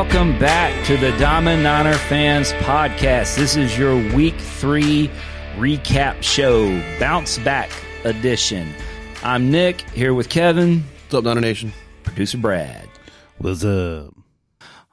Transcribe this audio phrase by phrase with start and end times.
[0.00, 3.36] Welcome back to the Diamond Niner Fans Podcast.
[3.36, 5.10] This is your week three
[5.56, 7.70] recap show, bounce back
[8.04, 8.72] edition.
[9.22, 11.74] I'm Nick here with Kevin, What's up, Niner Nation?
[12.02, 12.88] producer Brad.
[13.36, 14.14] What's up?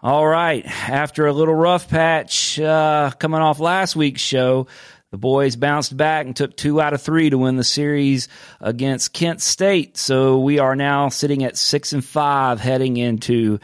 [0.04, 4.68] All right, after a little rough patch uh, coming off last week's show,
[5.12, 8.28] the boys bounced back and took two out of three to win the series
[8.60, 9.96] against Kent State.
[9.96, 13.62] So we are now sitting at six and five, heading into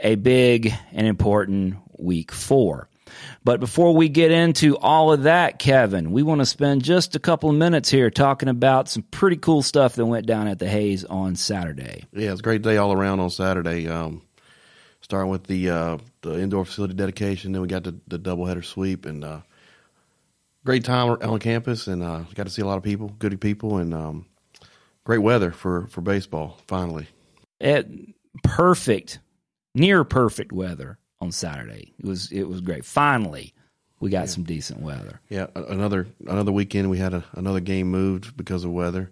[0.00, 2.88] a big and important week four.
[3.42, 7.18] But before we get into all of that, Kevin, we want to spend just a
[7.18, 10.68] couple of minutes here talking about some pretty cool stuff that went down at the
[10.68, 12.04] Hayes on Saturday.
[12.12, 13.88] Yeah, it's a great day all around on Saturday.
[13.88, 14.22] Um,
[15.00, 19.06] starting with the uh, the indoor facility dedication, then we got the, the doubleheader sweep,
[19.06, 19.40] and uh,
[20.64, 23.78] great time on campus, and uh, got to see a lot of people, good people,
[23.78, 24.26] and um,
[25.04, 26.58] great weather for for baseball.
[26.68, 27.08] Finally,
[27.58, 27.88] It,
[28.44, 29.18] perfect,
[29.74, 31.94] near perfect weather on Saturday.
[31.98, 32.84] It was it was great.
[32.84, 33.54] Finally,
[34.00, 35.20] we got some decent weather.
[35.28, 39.10] yeah, another another weekend we had a, another game moved because of weather.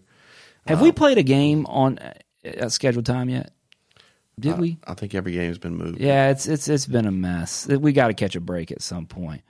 [0.67, 3.53] Have we played a game on uh, at scheduled time yet?
[4.39, 4.79] Did we?
[4.87, 6.01] I think every game's been moved.
[6.01, 7.67] Yeah, it's it's it's been a mess.
[7.67, 9.43] We got to catch a break at some point.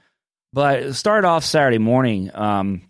[0.52, 2.30] But it started off Saturday morning.
[2.34, 2.82] Um,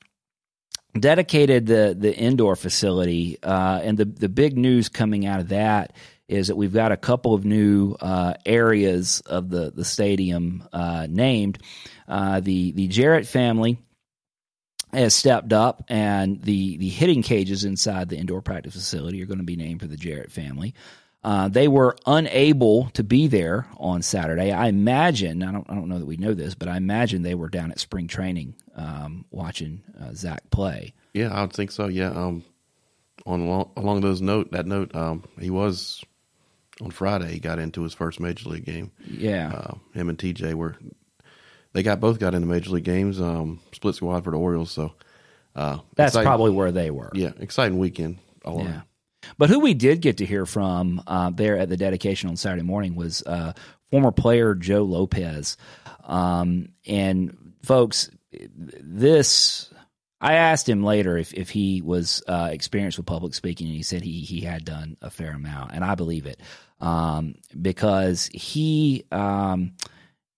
[0.99, 5.93] dedicated the the indoor facility, uh, and the the big news coming out of that
[6.29, 11.07] is that we've got a couple of new uh, areas of the the stadium uh,
[11.09, 11.59] named.
[12.07, 13.79] Uh, the the Jarrett family
[14.93, 19.39] has stepped up, and the the hitting cages inside the indoor practice facility are going
[19.39, 20.75] to be named for the Jarrett family.
[21.25, 24.53] Uh, they were unable to be there on Saturday.
[24.53, 27.35] I imagine I don't I don't know that we know this, but I imagine they
[27.35, 30.95] were down at spring training um, watching uh, Zach play.
[31.15, 31.89] Yeah, I would think so.
[31.89, 32.11] Yeah.
[32.11, 32.45] Um,
[33.27, 36.03] on along, along those note, that note, um, he was
[36.83, 37.33] on Friday.
[37.33, 38.93] He got into his first major league game.
[39.07, 40.77] Yeah, Uh, him and TJ were
[41.73, 43.21] they got both got into major league games.
[43.21, 44.71] Um, split squad for the Orioles.
[44.71, 44.93] So
[45.55, 47.11] uh, that's exciting- probably where they were.
[47.15, 48.19] yeah, exciting weekend.
[48.45, 48.67] All Yeah.
[48.71, 48.83] around.
[49.37, 52.63] But who we did get to hear from uh, there at the dedication on Saturday
[52.63, 53.53] morning was uh,
[53.91, 55.57] former player Joe Lopez.
[56.05, 58.11] Um, and folks,
[58.81, 59.71] this
[60.21, 63.83] I asked him later if, if he was uh, experienced with public speaking, and he
[63.83, 66.41] said he he had done a fair amount, and I believe it
[66.81, 69.73] um, because he um,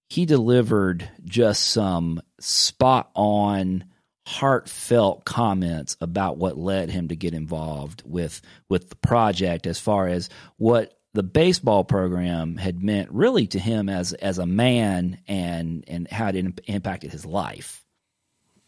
[0.08, 3.84] he delivered just some spot on
[4.26, 10.06] heartfelt comments about what led him to get involved with with the project as far
[10.06, 15.84] as what the baseball program had meant really to him as as a man and
[15.88, 17.84] and how it im- impacted his life.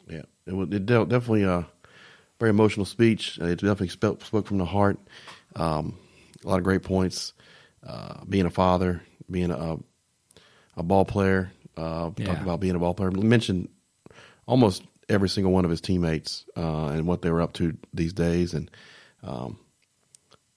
[0.08, 1.66] Yeah, it, was, it de- definitely a
[2.40, 3.38] very emotional speech.
[3.38, 4.98] It definitely spoke, spoke from the heart.
[5.54, 5.96] Um,
[6.44, 7.34] a lot of great points.
[7.86, 9.78] Uh, being a father, being a
[10.76, 12.26] a ball player, uh, Yeah.
[12.26, 13.10] talked about being a ball player.
[13.10, 13.68] Mentioned
[14.46, 18.12] almost every single one of his teammates uh, and what they were up to these
[18.12, 18.70] days, and
[19.22, 19.58] um,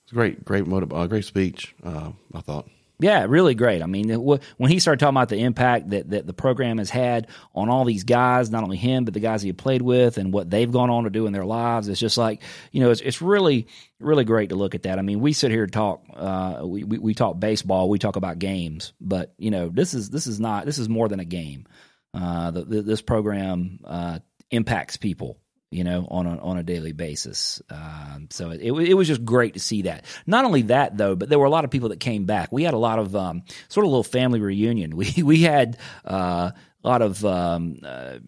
[0.04, 1.74] it's great, great motive, uh, great speech.
[1.84, 2.68] Uh, I thought.
[2.98, 3.82] Yeah, really great.
[3.82, 7.26] I mean, when he started talking about the impact that, that the program has had
[7.54, 10.32] on all these guys, not only him, but the guys he had played with and
[10.32, 12.42] what they've gone on to do in their lives, it's just like,
[12.72, 13.66] you know, it's, it's really,
[14.00, 14.98] really great to look at that.
[14.98, 18.16] I mean, we sit here and talk, uh, we, we, we talk baseball, we talk
[18.16, 21.24] about games, but, you know, this is, this is not, this is more than a
[21.26, 21.66] game.
[22.14, 24.20] Uh, the, the, this program uh,
[24.50, 25.38] impacts people
[25.76, 27.60] you know, on a, on a daily basis.
[27.70, 30.04] Um, so it, it was just great to see that.
[30.26, 32.50] Not only that though, but there were a lot of people that came back.
[32.50, 34.96] We had a lot of um, sort of little family reunion.
[34.96, 37.24] We we had uh, a lot of.
[37.24, 38.18] Um, uh,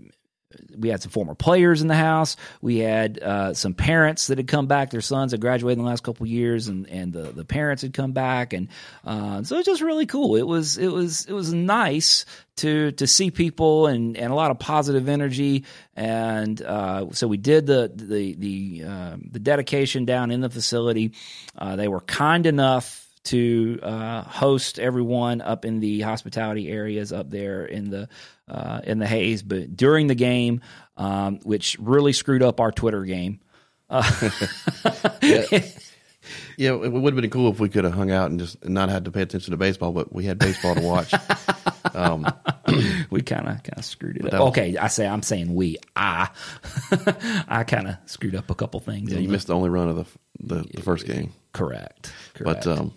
[0.76, 2.36] we had some former players in the house.
[2.62, 4.90] We had uh, some parents that had come back.
[4.90, 7.92] Their sons had graduated in the last couple years, and, and the, the parents had
[7.92, 8.68] come back, and
[9.04, 10.36] uh, so it was just really cool.
[10.36, 12.24] It was it was it was nice
[12.56, 15.64] to to see people and, and a lot of positive energy.
[15.94, 21.12] And uh, so we did the the the uh, the dedication down in the facility.
[21.56, 27.30] Uh, they were kind enough to uh, host everyone up in the hospitality areas up
[27.30, 28.08] there in the
[28.48, 29.42] uh, in the Hayes.
[29.42, 30.60] But during the game,
[30.96, 33.40] um, which really screwed up our Twitter game.
[36.58, 38.88] Yeah, it would have been cool if we could have hung out and just not
[38.90, 41.14] had to pay attention to baseball, but we had baseball to watch.
[41.94, 42.26] um,
[43.10, 44.32] we kind of kind of screwed it up.
[44.32, 45.76] was- Okay, I say I'm saying we.
[45.96, 46.28] I
[47.48, 49.10] I kind of screwed up a couple things.
[49.12, 50.04] yeah, you the- missed the only run of the
[50.40, 52.12] the, the first game, correct.
[52.34, 52.64] Correct.
[52.64, 52.92] but um,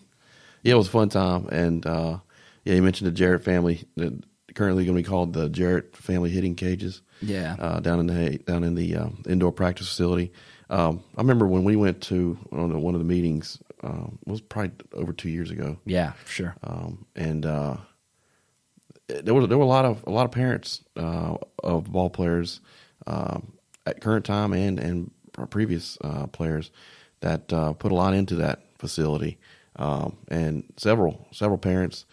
[0.63, 1.47] yeah, it was a fun time.
[1.49, 2.19] And uh,
[2.65, 4.23] yeah, you mentioned the Jarrett family, that
[4.55, 7.01] currently going to be called the Jarrett Family Hitting Cages.
[7.21, 7.55] yeah.
[7.59, 10.31] uh, down in the down in the um, indoor practice facility.
[10.69, 13.61] Um, I remember when we went to one of the meetings.
[13.83, 16.13] Um, it was probably over two years ago, yeah.
[16.27, 16.55] Sure.
[16.63, 17.77] um, and uh,
[19.07, 22.61] there were there were a lot of a lot of parents uh, of ball players
[23.07, 23.53] um,
[23.85, 25.11] at current time and and
[25.49, 26.71] previous uh, players
[27.21, 29.39] that uh, put a lot into that facility,
[29.77, 32.05] um, and several several parents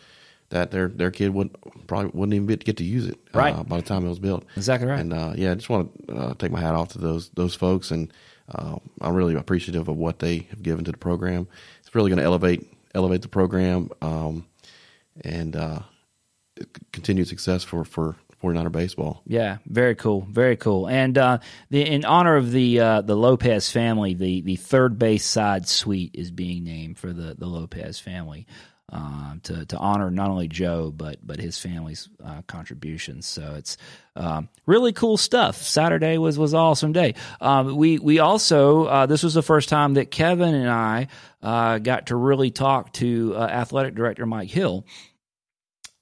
[0.51, 1.51] that their their kid would
[1.87, 3.55] probably wouldn't even get, to use it Right.
[3.55, 4.45] uh, by the time it was built.
[4.57, 4.99] Exactly right.
[4.99, 7.55] And uh, yeah, I just want to uh, take my hat off to those those
[7.55, 8.13] folks, and
[8.55, 11.47] uh, I'm really appreciative of what they have given to the program.
[11.81, 14.47] It's really going to elevate elevate the program um,
[15.23, 15.81] and uh,
[16.93, 19.23] continued success for for 49er baseball.
[19.27, 20.89] Yeah, very cool, very cool.
[20.89, 21.39] And uh,
[21.71, 26.13] the, in honor of the uh, the Lopez family, the the third base side suite
[26.15, 28.47] is being named for the the Lopez family.
[28.91, 33.77] Um, to to honor not only Joe but but his family's uh, contributions, so it's
[34.17, 35.57] um, really cool stuff.
[35.57, 37.15] Saturday was was awesome day.
[37.39, 41.09] Um, we we also uh, this was the first time that Kevin and I
[41.43, 44.87] uh, got to really talk to uh, athletic director Mike Hill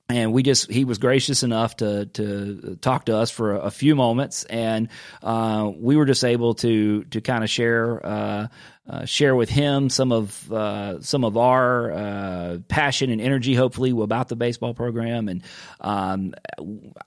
[0.09, 3.71] and we just he was gracious enough to to talk to us for a, a
[3.71, 4.89] few moments, and
[5.23, 8.47] uh, we were just able to to kind of share uh,
[8.89, 13.91] uh, share with him some of uh, some of our uh, passion and energy, hopefully,
[13.91, 15.29] about the baseball program.
[15.29, 15.43] And
[15.81, 16.35] um,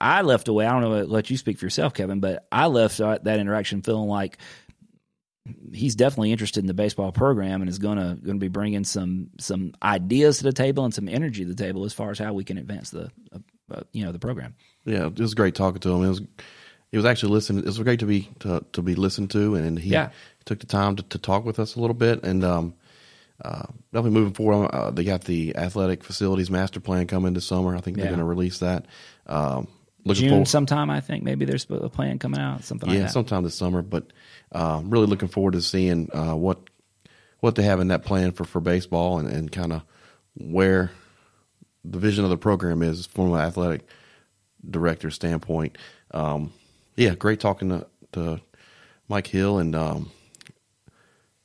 [0.02, 0.66] I left away.
[0.66, 1.04] I don't know.
[1.04, 4.38] Let you speak for yourself, Kevin, but I left that interaction feeling like
[5.74, 8.84] he's definitely interested in the baseball program and is going to going to be bringing
[8.84, 12.20] some some ideas to the table and some energy to the table as far as
[12.20, 13.40] how we can advance the uh,
[13.74, 14.56] uh, you know the program.
[14.86, 16.04] Yeah, it was great talking to him.
[16.04, 16.22] It was
[16.92, 17.60] it was actually listening.
[17.64, 20.10] It was great to be to, to be listened to, and he Yeah.
[20.46, 22.24] took the time to, to talk with us a little bit.
[22.24, 22.74] And um,
[23.46, 23.64] uh,
[23.94, 27.76] definitely moving forward, uh, they got the athletic facilities master plan coming this summer.
[27.76, 28.86] I think they're going to release that.
[29.28, 29.68] Um,
[30.06, 33.06] looking June forward, sometime, I think maybe there's a plan coming out, something yeah, like
[33.08, 33.14] that.
[33.14, 33.82] sometime this summer.
[33.82, 34.06] But
[34.52, 36.60] uh, really looking forward to seeing uh, what
[37.40, 39.84] what they have in that plan for for baseball and, and kind of
[40.36, 40.92] where
[41.86, 43.88] the vision of the program is from an athletic
[44.70, 45.78] director standpoint.
[46.12, 46.52] Um,
[46.98, 48.42] yeah, great talking to, to
[49.08, 50.12] Mike Hill and um,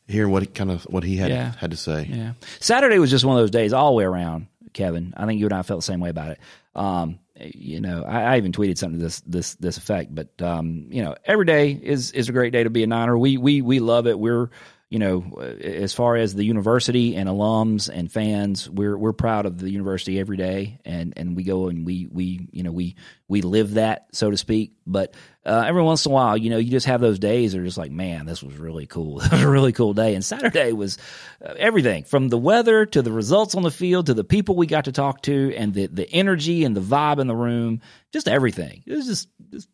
[0.09, 1.53] hearing what he kind of what he had Yeah.
[1.57, 2.09] had to say.
[2.11, 2.33] Yeah.
[2.61, 5.15] Saturday was just one of those days all the way around, Kevin.
[5.17, 6.39] I think you and I felt the same way about it.
[6.75, 10.87] Um, you know, I, I even tweeted something to this this this effect, but um,
[10.91, 13.19] you know, every day is is a great day to be a Niner.
[13.19, 14.19] We we we love it.
[14.19, 14.51] We're
[14.95, 19.59] you know, as far as the university and alums and fans, we're we're proud of
[19.59, 22.95] the university every day, and and we go and we we you know we
[23.27, 24.75] we live that so to speak.
[24.87, 27.61] But uh, every once in a while, you know, you just have those days that
[27.61, 29.21] are just like, man, this was really cool.
[29.25, 30.97] It was a really cool day, and Saturday was
[31.45, 34.69] uh, everything from the weather to the results on the field to the people we
[34.69, 37.81] got to talk to and the the energy and the vibe in the room,
[38.13, 38.85] just everything.
[38.87, 39.69] It was just, just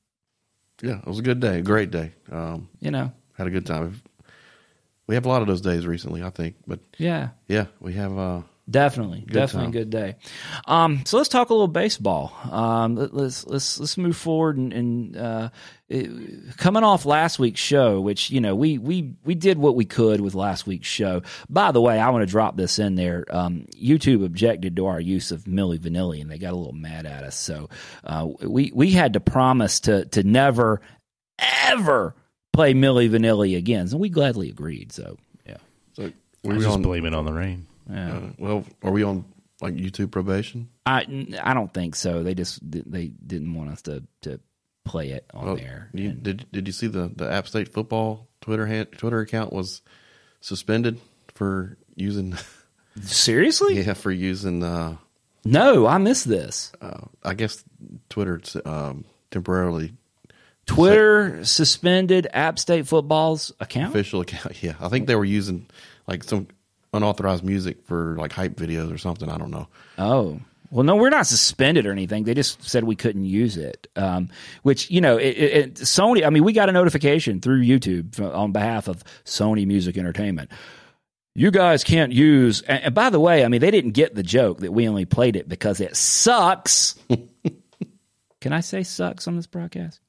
[0.81, 2.13] Yeah, it was a good day, a great day.
[2.33, 4.01] Um, you know, had a good time.
[5.11, 6.55] We have a lot of those days recently, I think.
[6.69, 7.31] But yeah.
[7.49, 8.17] yeah, we have.
[8.17, 9.69] Uh, Definitely, definitely time.
[9.71, 10.17] a good day.
[10.67, 12.33] Um, so let's talk a little baseball.
[12.49, 15.49] Um, let, us let's let's move forward and, and uh,
[15.89, 19.85] it- coming off last week's show, which you know we we we did what we
[19.87, 21.23] could with last week's show.
[21.49, 23.25] By the way, I want to drop this in there.
[23.29, 27.07] Um, YouTube objected to our use of Milli Vanilli, and they got a little mad
[27.07, 27.35] at us.
[27.35, 27.71] So
[28.05, 30.81] uh, we we had to promise to to never
[31.67, 32.15] ever
[32.53, 34.93] play Milli Vanilli again, and we gladly agreed.
[34.93, 35.17] So
[35.47, 35.57] yeah,
[35.95, 36.13] so I
[36.49, 36.83] we just on?
[36.83, 37.67] blame it on the rain.
[37.91, 38.13] yeah.
[38.17, 39.25] Uh, well, are we on
[39.61, 40.69] like YouTube probation?
[40.87, 41.07] I
[41.43, 42.23] I don't think so.
[42.23, 44.41] They just they didn't want us to to
[44.85, 45.91] play it on Well, there.
[45.93, 49.53] You, And- did did you see the the App State football Twitter hand, Twitter account
[49.53, 49.83] was
[50.41, 50.99] suspended
[51.35, 52.35] for using
[53.03, 53.81] seriously?
[53.83, 54.97] yeah for using uh,
[55.45, 56.73] No, I missed this.
[56.81, 57.63] uh, I guess
[58.09, 59.93] Twitter um, temporarily
[60.75, 63.91] Twitter suspended App State football's account.
[63.95, 64.41] official account.
[64.63, 65.67] Yeah, I think they were using
[66.07, 66.49] like some
[66.93, 69.29] unauthorized music for like hype videos or something.
[69.29, 69.69] I don't know.
[69.99, 70.41] Oh.
[70.73, 72.23] Well, no, we're not suspended or anything.
[72.25, 73.89] They just said we couldn't use it.
[73.97, 74.29] Um,
[74.63, 76.25] which you know, it, it, it- Sony.
[76.25, 80.51] I mean, we got a notification through YouTube on behalf of Sony Music Entertainment.
[81.35, 82.61] You guys can't use.
[82.63, 85.05] And, and by the way, I mean they didn't get the joke that we only
[85.07, 86.95] played it because it sucks.
[88.41, 90.01] Can I say sucks on this broadcast?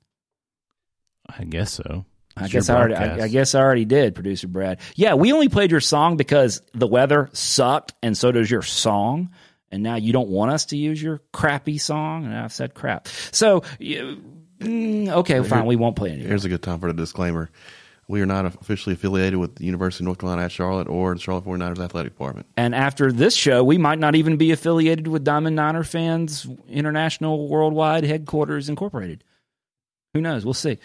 [1.27, 2.05] I guess so.
[2.37, 2.95] I guess I already.
[2.95, 3.23] I.
[3.25, 4.79] I guess I already did, producer Brad.
[4.95, 9.31] Yeah, we only played your song because the weather sucked, and so does your song.
[9.73, 13.07] And now you don't want us to use your crappy song, and I've said crap.
[13.31, 14.21] So, you-
[14.59, 16.29] mm, okay, fine, we won't play it anymore.
[16.29, 17.49] Here's a good time for the disclaimer.
[18.09, 21.21] We are not officially affiliated with the University of North Carolina at Charlotte or the
[21.21, 22.47] Charlotte 49ers athletic department.
[22.57, 27.47] And after this show, we might not even be affiliated with Diamond Niner Fans International
[27.47, 29.23] Worldwide Headquarters Incorporated.
[30.13, 30.43] Who knows?
[30.43, 30.77] We'll see.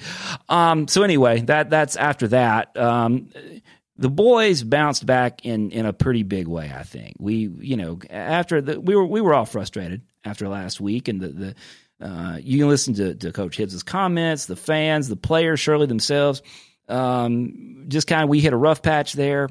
[0.49, 2.77] Um, so anyway, that that's after that.
[2.77, 3.29] Um,
[3.99, 6.73] the boys bounced back in in a pretty big way.
[6.75, 10.81] I think we, you know, after the we were we were all frustrated after last
[10.81, 11.55] week, and the the
[12.01, 16.43] uh, you can listen to, to Coach Hibbs's comments, the fans, the players, surely themselves.
[16.89, 19.49] Um, just kind of we hit a rough patch there,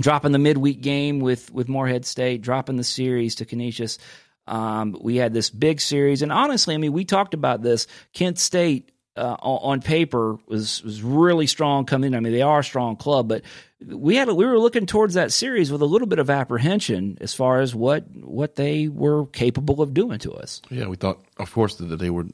[0.00, 3.98] dropping the midweek game with with Morehead State, dropping the series to Canisius.
[4.46, 7.86] Um, we had this big series, and honestly, I mean, we talked about this.
[8.12, 12.16] Kent State uh, on, paper was was really strong coming in.
[12.16, 13.42] I mean, they are a strong club, but
[13.86, 17.34] we had we were looking towards that series with a little bit of apprehension as
[17.34, 20.62] far as what what they were capable of doing to us.
[20.70, 22.24] Yeah, we thought, of course, that they were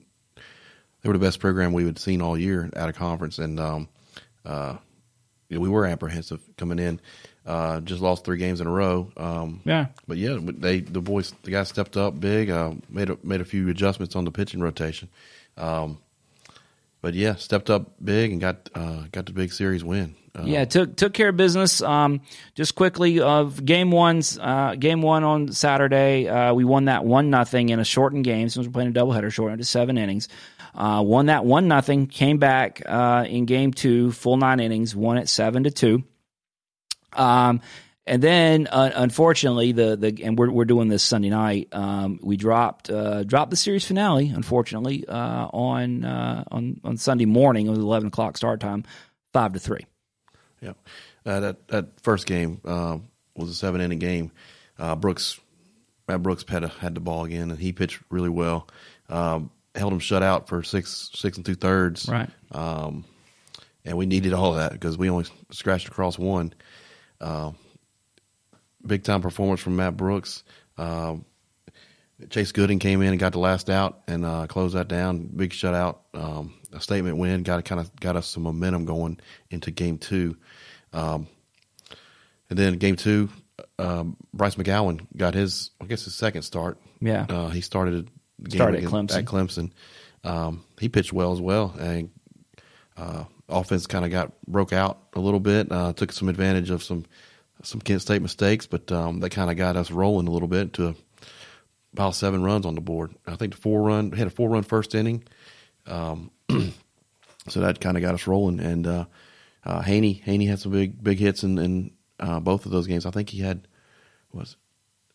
[1.03, 3.88] they were the best program we had seen all year at a conference, and um,
[4.45, 4.77] uh,
[5.49, 7.00] you know, we were apprehensive coming in.
[7.47, 9.11] Uh, just lost three games in a row.
[9.17, 12.50] Um, yeah, but yeah, they the boys the guys stepped up big.
[12.50, 15.09] Uh, made a, made a few adjustments on the pitching rotation.
[15.57, 15.99] Um,
[17.00, 20.14] but yeah, stepped up big and got uh, got the big series win.
[20.38, 21.81] Uh, yeah, took took care of business.
[21.81, 22.21] Um,
[22.55, 27.31] just quickly of game one's uh, game one on Saturday, uh, we won that one
[27.31, 30.28] nothing in a shortened game since we're playing a doubleheader, shortened to seven innings.
[30.78, 32.06] Uh, won that one nothing.
[32.06, 36.04] Came back uh, in game two, full nine innings, won it seven to two.
[37.12, 37.62] Um,
[38.06, 41.68] and then, uh, unfortunately, the the and we're we're doing this Sunday night.
[41.73, 47.26] Um, we dropped uh, dropped the series finale, unfortunately, uh, on uh, on on Sunday
[47.26, 47.66] morning.
[47.66, 48.85] It was eleven o'clock start time,
[49.32, 49.85] five to three.
[50.62, 50.75] Yeah,
[51.25, 54.30] that that first game was a seven inning game.
[54.99, 55.40] Brooks
[56.06, 58.68] Matt Brooks had a, had the ball again, and he pitched really well.
[59.08, 62.08] Um, held them shut out for six six and two thirds.
[62.08, 62.30] Right.
[62.52, 63.04] Um,
[63.84, 66.52] and we needed all of that because we only scratched across one.
[67.20, 67.52] Uh,
[68.87, 70.44] big time performance from Matt Brooks.
[70.76, 71.16] Uh,
[72.30, 75.30] Chase Gooding came in and got the last out and uh, closed that down.
[75.34, 77.44] Big shutout, um, a statement win.
[77.44, 79.20] Got kind of got us some momentum going
[79.50, 80.37] into game two.
[80.92, 81.28] Um,
[82.50, 83.28] and then game two,
[83.78, 86.78] um, Bryce McGowan got his, I guess, his second start.
[87.00, 88.10] Yeah, uh, he started
[88.49, 89.16] started at Clemson.
[89.16, 89.71] At Clemson.
[90.25, 92.11] Um, he pitched well as well, and
[92.97, 95.71] uh, offense kind of got broke out a little bit.
[95.71, 97.04] Uh, took some advantage of some
[97.62, 100.73] some Kent State mistakes, but um, that kind of got us rolling a little bit
[100.75, 100.95] to
[101.92, 103.14] about seven runs on the board.
[103.26, 105.25] I think the four run had a four run first inning,
[105.87, 106.30] um,
[107.49, 108.61] so that kind of got us rolling.
[108.61, 109.04] And uh,
[109.64, 111.90] uh, Haney Haney had some big big hits in, in
[112.21, 113.07] uh, both of those games.
[113.07, 113.66] I think he had
[114.33, 114.57] was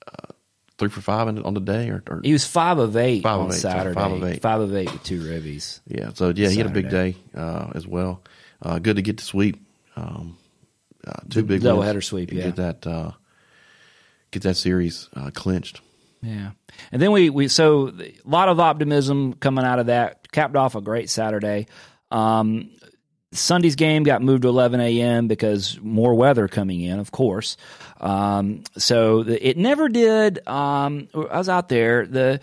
[0.07, 0.32] uh,
[0.77, 3.45] three for five on the day, or, or, he was five of eight five on
[3.47, 3.95] of eight, Saturday.
[3.95, 5.81] Five of eight, five of eight with two ribbies.
[5.87, 8.21] Yeah, so yeah, he had a big day uh, as well.
[8.61, 9.65] Uh, good to get the sweep.
[9.95, 10.37] Um,
[11.05, 12.31] uh, two big double header sweep.
[12.31, 13.11] Yeah, get that uh,
[14.31, 15.81] get that series uh, clinched.
[16.21, 16.51] Yeah,
[16.91, 20.31] and then we we so a lot of optimism coming out of that.
[20.31, 21.67] Capped off a great Saturday.
[22.09, 22.69] Um,
[23.33, 25.27] Sunday's game got moved to 11 a.m.
[25.27, 27.57] because more weather coming in, of course.
[28.03, 30.45] Um, so the, it never did.
[30.45, 32.05] Um, I was out there.
[32.05, 32.41] The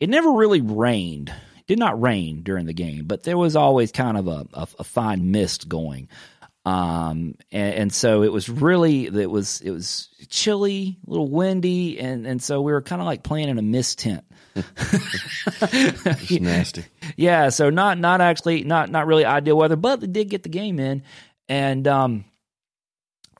[0.00, 1.28] it never really rained.
[1.28, 4.68] It did not rain during the game, but there was always kind of a, a,
[4.78, 6.08] a fine mist going.
[6.64, 11.98] Um, and, and, so it was really it was it was chilly, a little windy,
[11.98, 14.24] and and so we were kind of like playing in a mist tent.
[14.54, 16.84] it's nasty.
[17.16, 20.50] Yeah, so not not actually not not really ideal weather, but they did get the
[20.50, 21.02] game in,
[21.48, 22.24] and um,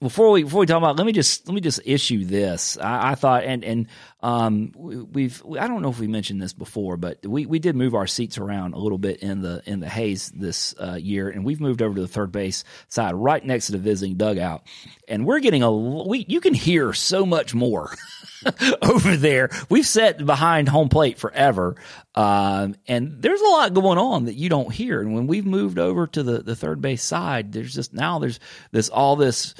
[0.00, 2.78] before we before we talk about, let me just let me just issue this.
[2.78, 3.86] I, I thought, and and
[4.20, 7.94] um, we've I don't know if we mentioned this before, but we, we did move
[7.94, 11.44] our seats around a little bit in the in the Hayes this uh, year, and
[11.44, 14.62] we've moved over to the third base side, right next to the visiting dugout,
[15.08, 17.94] and we're getting a we you can hear so much more.
[18.82, 21.74] over there, we've sat behind home plate forever,
[22.14, 25.00] um, and there's a lot going on that you don't hear.
[25.00, 28.38] And when we've moved over to the, the third base side, there's just now there's
[28.70, 29.54] this all this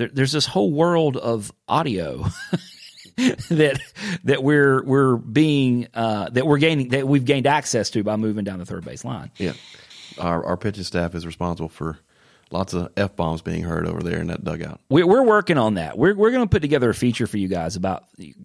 [0.00, 2.24] there, there's this whole world of audio
[3.16, 3.78] that
[4.24, 8.44] that we're we're being uh, that we're gaining that we've gained access to by moving
[8.44, 9.30] down the third base line.
[9.36, 9.52] Yeah,
[10.18, 11.98] our our pitching staff is responsible for
[12.50, 14.80] lots of f bombs being heard over there in that dugout.
[14.88, 15.98] We, we're working on that.
[15.98, 18.04] We're we're going to put together a feature for you guys about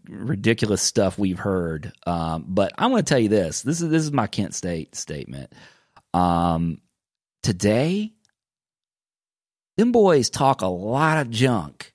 [0.09, 1.93] ridiculous stuff we've heard.
[2.05, 3.62] Um, but I'm going to tell you this.
[3.62, 5.53] This is this is my Kent State statement.
[6.13, 6.81] Um,
[7.43, 8.14] today
[9.77, 11.94] them boys talk a lot of junk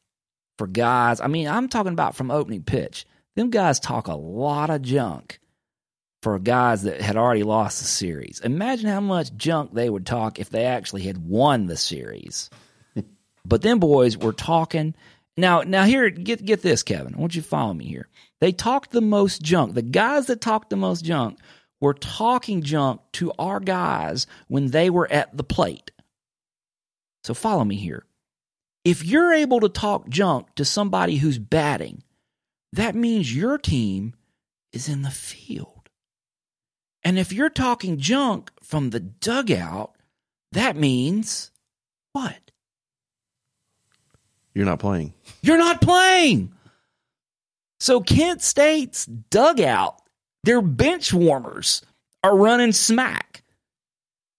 [0.58, 1.20] for guys.
[1.20, 3.06] I mean, I'm talking about from opening pitch.
[3.36, 5.40] Them guys talk a lot of junk
[6.22, 8.40] for guys that had already lost the series.
[8.40, 12.50] Imagine how much junk they would talk if they actually had won the series.
[13.44, 14.94] but them boys were talking.
[15.36, 17.14] Now, now here, get get this, Kevin.
[17.14, 18.08] I want you to follow me here.
[18.40, 19.74] They talked the most junk.
[19.74, 21.38] The guys that talked the most junk
[21.80, 25.90] were talking junk to our guys when they were at the plate.
[27.24, 28.04] So follow me here.
[28.84, 32.02] If you're able to talk junk to somebody who's batting,
[32.72, 34.14] that means your team
[34.72, 35.88] is in the field.
[37.02, 39.94] And if you're talking junk from the dugout,
[40.52, 41.50] that means
[42.12, 42.50] what?
[44.54, 45.14] You're not playing.
[45.42, 46.52] You're not playing.
[47.78, 50.00] So Kent State's dugout,
[50.44, 51.82] their bench warmers
[52.22, 53.42] are running smack.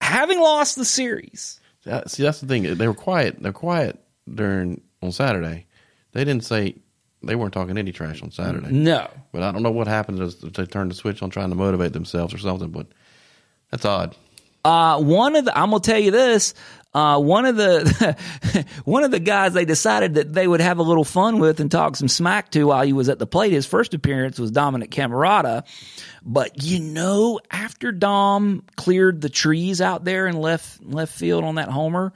[0.01, 1.60] Having lost the series.
[1.85, 2.75] Uh, See, that's the thing.
[2.75, 3.37] They were quiet.
[3.41, 3.99] They're quiet
[4.31, 5.65] during on Saturday.
[6.11, 6.75] They didn't say
[7.23, 8.71] they weren't talking any trash on Saturday.
[8.71, 9.09] No.
[9.31, 11.93] But I don't know what happened as they turned the switch on trying to motivate
[11.93, 12.69] themselves or something.
[12.69, 12.87] But
[13.69, 14.15] that's odd.
[14.63, 16.53] Uh, one of the, I'm gonna tell you this.
[16.93, 18.17] Uh, one of the
[18.85, 21.71] one of the guys they decided that they would have a little fun with and
[21.71, 23.53] talk some smack to while he was at the plate.
[23.53, 25.63] His first appearance was Dominic Camerata,
[26.23, 31.55] but you know, after Dom cleared the trees out there in left left field on
[31.55, 32.11] that homer,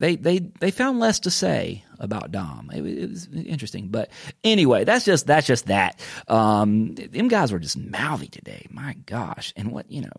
[0.00, 2.70] they they they found less to say about Dom.
[2.74, 4.10] It, was- it was interesting, but
[4.42, 6.00] anyway, that's just that's just that.
[6.26, 8.66] Um, them guys were just mouthy today.
[8.70, 10.10] My gosh, and what you know,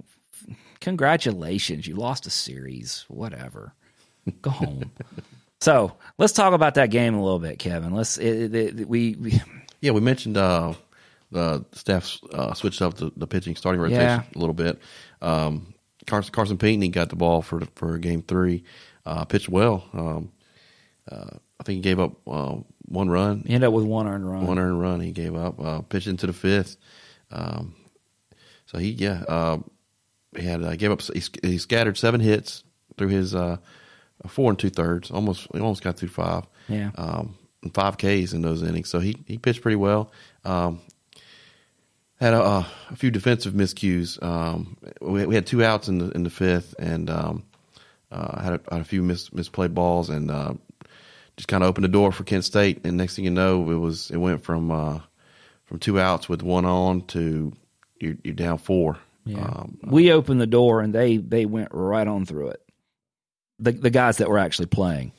[0.81, 3.05] congratulations, you lost a series.
[3.07, 3.73] Whatever,
[4.41, 4.91] go home.
[5.61, 7.93] so let's talk about that game a little bit, Kevin.
[7.93, 9.41] Let's it, it, it- we, we
[9.81, 10.73] Yeah, we mentioned uh,
[11.31, 14.23] the staff uh, switched up the, the pitching starting rotation Yeah.
[14.35, 14.77] a little bit.
[15.21, 15.73] Um,
[16.05, 16.57] Carson, Carson
[16.91, 18.63] got the ball for for game three.
[19.05, 19.85] Uh, pitched well.
[19.93, 20.31] Um,
[21.09, 21.29] uh,
[21.59, 23.43] I think he gave up uh, one run.
[23.47, 24.45] He ended up with one earned run.
[24.47, 25.59] One earned run he gave up.
[25.63, 26.75] Uh, pitched into the fifth.
[27.31, 27.75] Um,
[28.65, 29.57] so he yeah uh,
[30.39, 32.63] he had uh, gave up he, he scattered seven hits
[32.97, 33.57] through his uh,
[34.27, 35.11] four and two thirds.
[35.11, 36.45] Almost he almost got through five.
[36.67, 36.91] Yeah.
[36.95, 38.89] Um, and five Ks in those innings.
[38.89, 40.11] So he he pitched pretty well.
[40.45, 40.81] Um,
[42.19, 44.21] had a, a few defensive miscues.
[44.21, 47.43] Um, we, we had two outs in the in the fifth, and um,
[48.11, 50.53] uh, had, a, had a few mis, misplayed balls, and uh,
[51.37, 52.81] just kind of opened the door for Kent State.
[52.83, 54.99] And next thing you know, it was it went from uh,
[55.65, 57.53] from two outs with one on to
[57.99, 58.97] you're, you're down four.
[59.25, 59.39] Yeah.
[59.43, 62.61] Um, we opened the door and they they went right on through it.
[63.59, 65.11] The the guys that were actually playing.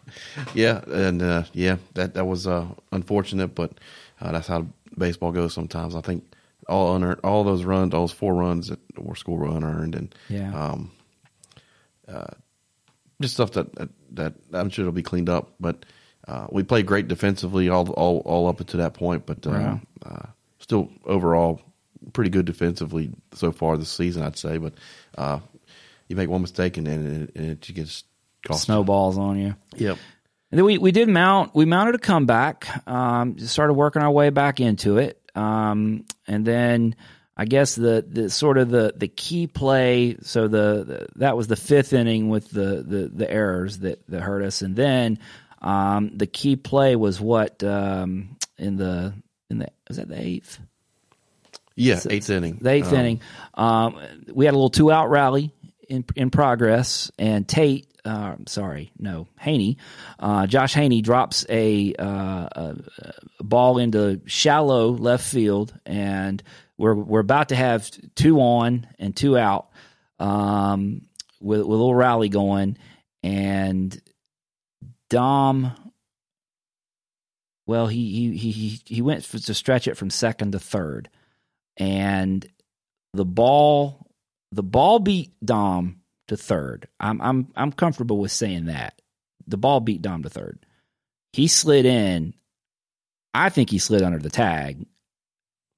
[0.54, 3.72] yeah, and uh, yeah, that that was uh, unfortunate, but
[4.20, 5.94] uh, that's how baseball goes sometimes.
[5.94, 6.24] I think
[6.68, 10.14] all unearned, all those runs, all those four runs that were scored were unearned, and
[10.28, 10.54] Yeah.
[10.54, 10.90] um,
[12.08, 12.26] uh,
[13.20, 15.54] just stuff that, that that I'm sure it'll be cleaned up.
[15.60, 15.84] But
[16.26, 19.80] uh, we played great defensively all all all up until that point, but uh, Wow.
[20.04, 20.26] uh,
[20.58, 21.60] still overall
[22.12, 24.58] pretty good defensively so far this season, I'd say.
[24.58, 24.74] But
[25.16, 25.40] uh,
[26.08, 28.04] you make one mistake and then it, and it gets
[28.46, 28.64] cost.
[28.64, 29.54] Snowballs on you.
[29.76, 29.98] Yep.
[30.50, 32.86] And then we, we did mount we mounted a comeback.
[32.86, 35.18] Um, started working our way back into it.
[35.34, 36.94] Um, and then
[37.36, 40.18] I guess the, the sort of the, the key play.
[40.20, 44.20] So the, the that was the fifth inning with the, the, the errors that, that
[44.20, 44.60] hurt us.
[44.60, 45.18] And then
[45.62, 49.14] um, the key play was what um, in the
[49.48, 50.58] in the was that the eighth
[51.76, 52.58] Yeah, eighth inning.
[52.60, 53.20] the eighth Um, inning.
[53.54, 53.96] Um,
[54.32, 55.52] we had a little two out rally
[55.88, 59.78] in in progress, and Tate, uh, sorry, no, Haney,
[60.18, 62.76] uh, Josh Haney drops a, uh, a,
[63.38, 66.42] a ball into shallow left field, and
[66.78, 69.68] we're we're about to have two on and two out,
[70.18, 71.02] um,
[71.40, 72.76] with with a little rally going,
[73.22, 74.00] and
[75.10, 75.72] Dom.
[77.66, 81.08] Well, he he he- he went to stretch it from second to third,
[81.76, 82.46] and
[83.14, 84.06] the ball
[84.52, 86.88] the ball beat Dom to third.
[87.00, 89.00] I'm I'm I'm comfortable with saying that.
[89.46, 90.64] The ball beat Dom to third.
[91.32, 92.34] He slid in.
[93.34, 94.86] I think he slid under the tag.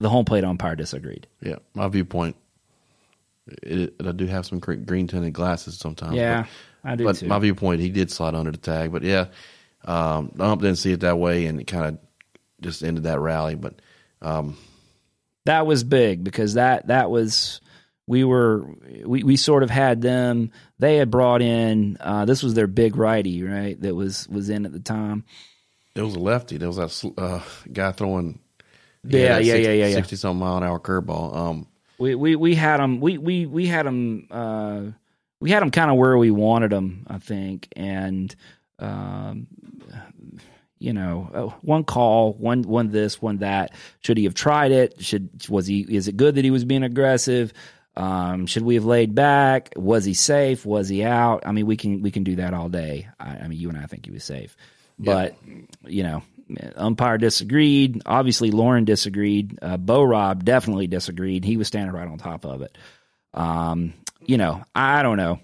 [0.00, 1.28] The home plate umpire disagreed.
[1.40, 2.36] Yeah, my viewpoint.
[3.62, 6.16] It, I do have some green tinted glasses sometimes.
[6.16, 6.46] Yeah,
[6.82, 7.26] I do but, too.
[7.26, 8.90] but my viewpoint, he did slide under the tag.
[8.90, 9.26] But yeah,
[9.84, 11.98] um, the ump didn't see it that way, and it kind of
[12.60, 13.54] just ended that rally.
[13.54, 13.80] But
[14.20, 14.56] um,
[15.44, 17.60] that was big because that that was
[18.06, 18.66] we were
[19.04, 22.96] we, we sort of had them they had brought in uh, this was their big
[22.96, 25.24] righty right that was was in at the time
[25.94, 26.56] it was a lefty.
[26.56, 27.40] There was that uh,
[27.72, 28.40] guy throwing.
[29.04, 29.94] Yeah, yeah, yeah, yeah, yeah.
[29.94, 31.36] Sixty something mile an hour curveball.
[31.36, 31.66] Um,
[31.98, 34.82] we we we had them we we we had them uh
[35.40, 38.34] we had them kind of where we wanted them i think and
[38.78, 39.46] um
[40.84, 43.72] you know uh, one call one one this one that.
[44.00, 45.02] Should he have tried it?
[45.02, 47.52] Should was he is it good that he was being aggressive?
[47.96, 49.72] Um should we have laid back?
[49.76, 50.66] Was he safe?
[50.66, 51.44] Was he out?
[51.46, 53.08] I mean we can we can do that all day.
[53.18, 54.56] I, I mean you and i think he was safe.
[54.98, 55.36] But
[55.86, 56.22] you know
[56.76, 58.02] umpire disagreed.
[58.04, 59.58] Obviously Loren disagreed.
[59.62, 61.44] Uh, bo rob definitely disagreed.
[61.44, 62.76] He was standing right on top of it.
[63.32, 63.94] Um
[64.26, 65.38] you know i don't know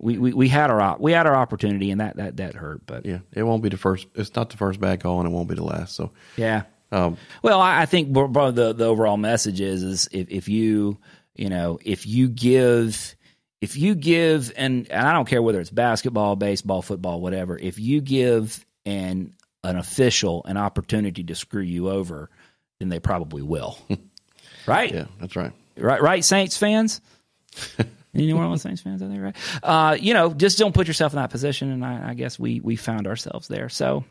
[0.00, 2.86] we, we, we had our op- we had our opportunity, and that that that hurt.
[2.86, 4.06] But Yeah, it won't be the first.
[4.14, 5.94] It's not the first bad call, and it won't be the last.
[5.94, 6.62] So, yeah.
[6.90, 10.98] um, Well, I, I think the the overall message is is if, if you
[11.36, 13.14] you know if you give
[13.60, 17.58] if you give and, and I don't care whether it's basketball, baseball, football, whatever.
[17.58, 22.30] If you give an an official an opportunity to screw you over,
[22.78, 23.78] then they probably will.
[24.66, 24.92] right?
[24.92, 25.52] yeah, that's right.
[25.76, 26.00] Right?
[26.00, 26.24] Right?
[26.24, 27.02] Saints fans.
[28.14, 29.36] Any New Orleans Saints fans out there, right?
[29.62, 32.58] Uh, you know, just don't put yourself in that position, and I, I guess we
[32.60, 33.68] we found ourselves there.
[33.68, 34.04] So,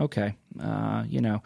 [0.00, 1.42] okay, uh, you know,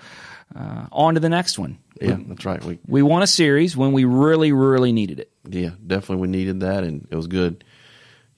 [0.57, 1.79] uh, on to the next one.
[2.01, 2.65] Yeah, that's right.
[2.65, 5.31] We We won a series when we really, really needed it.
[5.49, 7.63] yeah, definitely we needed that, and it was good.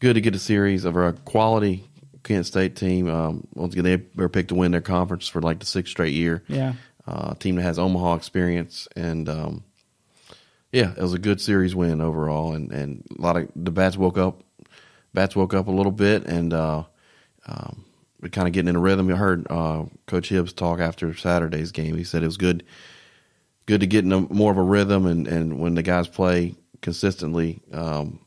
[0.01, 1.89] Good to get a series of our quality
[2.25, 3.09] Kent State team.
[3.09, 6.13] Um, once again, they were picked to win their conference for like the sixth straight
[6.15, 6.43] year.
[6.49, 6.73] Yeah.
[7.07, 9.65] uh, team that has Omaha experience, and um,
[10.75, 12.55] yeah, it was a good series win overall.
[12.55, 14.43] And, and a lot of the bats woke up,
[15.13, 16.83] bats woke up a little bit, and uh,
[17.47, 17.85] um,
[18.21, 19.09] we're kind of getting in a rhythm.
[19.13, 21.97] I heard uh, Coach Hibbs talk after Saturday's game.
[21.97, 22.65] He said it was good,
[23.67, 26.57] good to get in a, more of a rhythm, and, and when the guys play
[26.83, 28.19] consistently, um,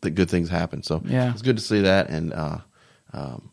[0.00, 0.82] the good things happen.
[0.82, 1.30] So Yeah.
[1.30, 2.58] it's good to see that, and uh,
[3.12, 3.52] um,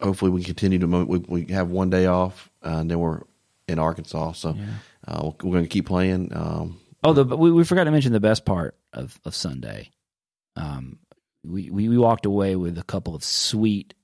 [0.00, 3.22] hopefully we continue to we, we have one day off uh, and then we're
[3.68, 4.56] in Arkansas so
[5.06, 8.20] uh, we're going to keep playing um, Oh, the we, we forgot to mention the
[8.20, 9.90] best part of of Sunday.
[10.56, 10.98] Um,
[11.44, 13.94] we, we we walked away with a couple of sweet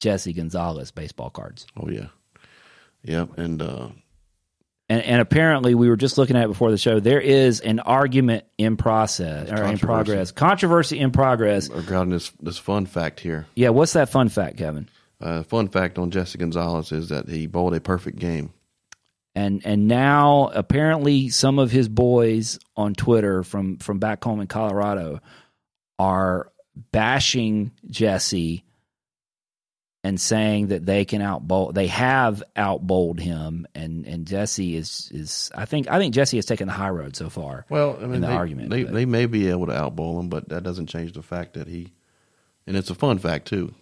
[0.00, 1.66] Jesse Gonzalez baseball cards.
[1.76, 2.06] oh yeah
[3.02, 3.88] yeah and uh,
[4.88, 7.00] And, and apparently, we were just looking at it before the show.
[7.00, 11.68] There is an argument in process or in progress, controversy in progress.
[11.70, 14.88] regarding this this fun fact here Yeah, what's that fun fact, Kevin?
[15.20, 18.52] uh, fun fact on Jesse Gonzalez is that he bowled a perfect game
[19.34, 24.46] And and now apparently some of his boys on Twitter from from back home in
[24.46, 25.20] Colorado
[25.98, 26.50] are
[26.92, 28.64] bashing Jesse
[30.04, 35.50] and saying that they can outbowl they have outbowled him and and Jesse is is
[35.54, 37.64] I think I think Jesse has taken the high road so far.
[37.70, 40.28] well I mean In the they, argument, they, they may be able to outbowl him
[40.28, 41.92] but that doesn't change the fact that he
[42.66, 43.74] and it's a fun fact too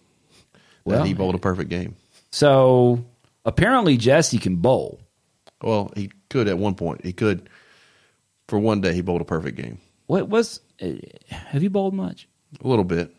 [0.52, 1.96] that Well, he bowled a perfect game
[2.30, 3.04] So
[3.44, 5.00] apparently Jesse can bowl.
[5.62, 7.48] Well he could at one point he could
[8.48, 10.88] for one day he bowled a perfect game What was uh,
[11.28, 12.28] have you bowled much?
[12.62, 13.14] a little bit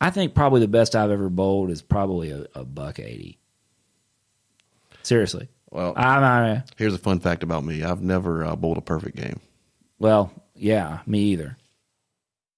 [0.00, 3.38] I think probably the best I've ever bowled is probably a, a buck eighty.
[5.02, 6.70] Seriously, well I'm not.
[6.76, 7.82] Here's a fun fact about me.
[7.84, 9.40] I've never uh, bowled a perfect game.
[9.98, 11.56] Well, yeah, me either.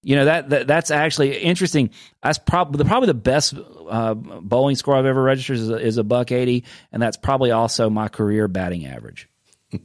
[0.01, 1.89] You know that, that that's actually interesting.
[2.23, 3.53] That's probably the probably the best
[3.89, 7.51] uh, bowling score I've ever registered is a, is a buck eighty, and that's probably
[7.51, 9.27] also my career batting average.
[9.73, 9.79] a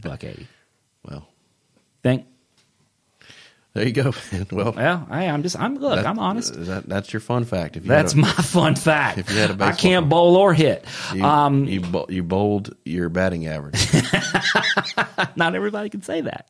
[0.00, 0.48] buck eighty.
[1.08, 1.28] Well,
[2.02, 2.26] Think.
[3.74, 4.12] There you go.
[4.32, 4.46] man.
[4.52, 5.58] Well, Well, I, I'm just.
[5.58, 5.96] I'm look.
[5.96, 6.54] that- I'm honest.
[6.66, 7.76] That, that's your fun fact.
[7.76, 9.18] If you That's a, my fun fact.
[9.18, 10.84] if you had a I baseball- I can't bowl or hit.
[11.12, 13.74] you, um, you, you bowled your batting average.
[15.36, 16.46] not everybody can say that.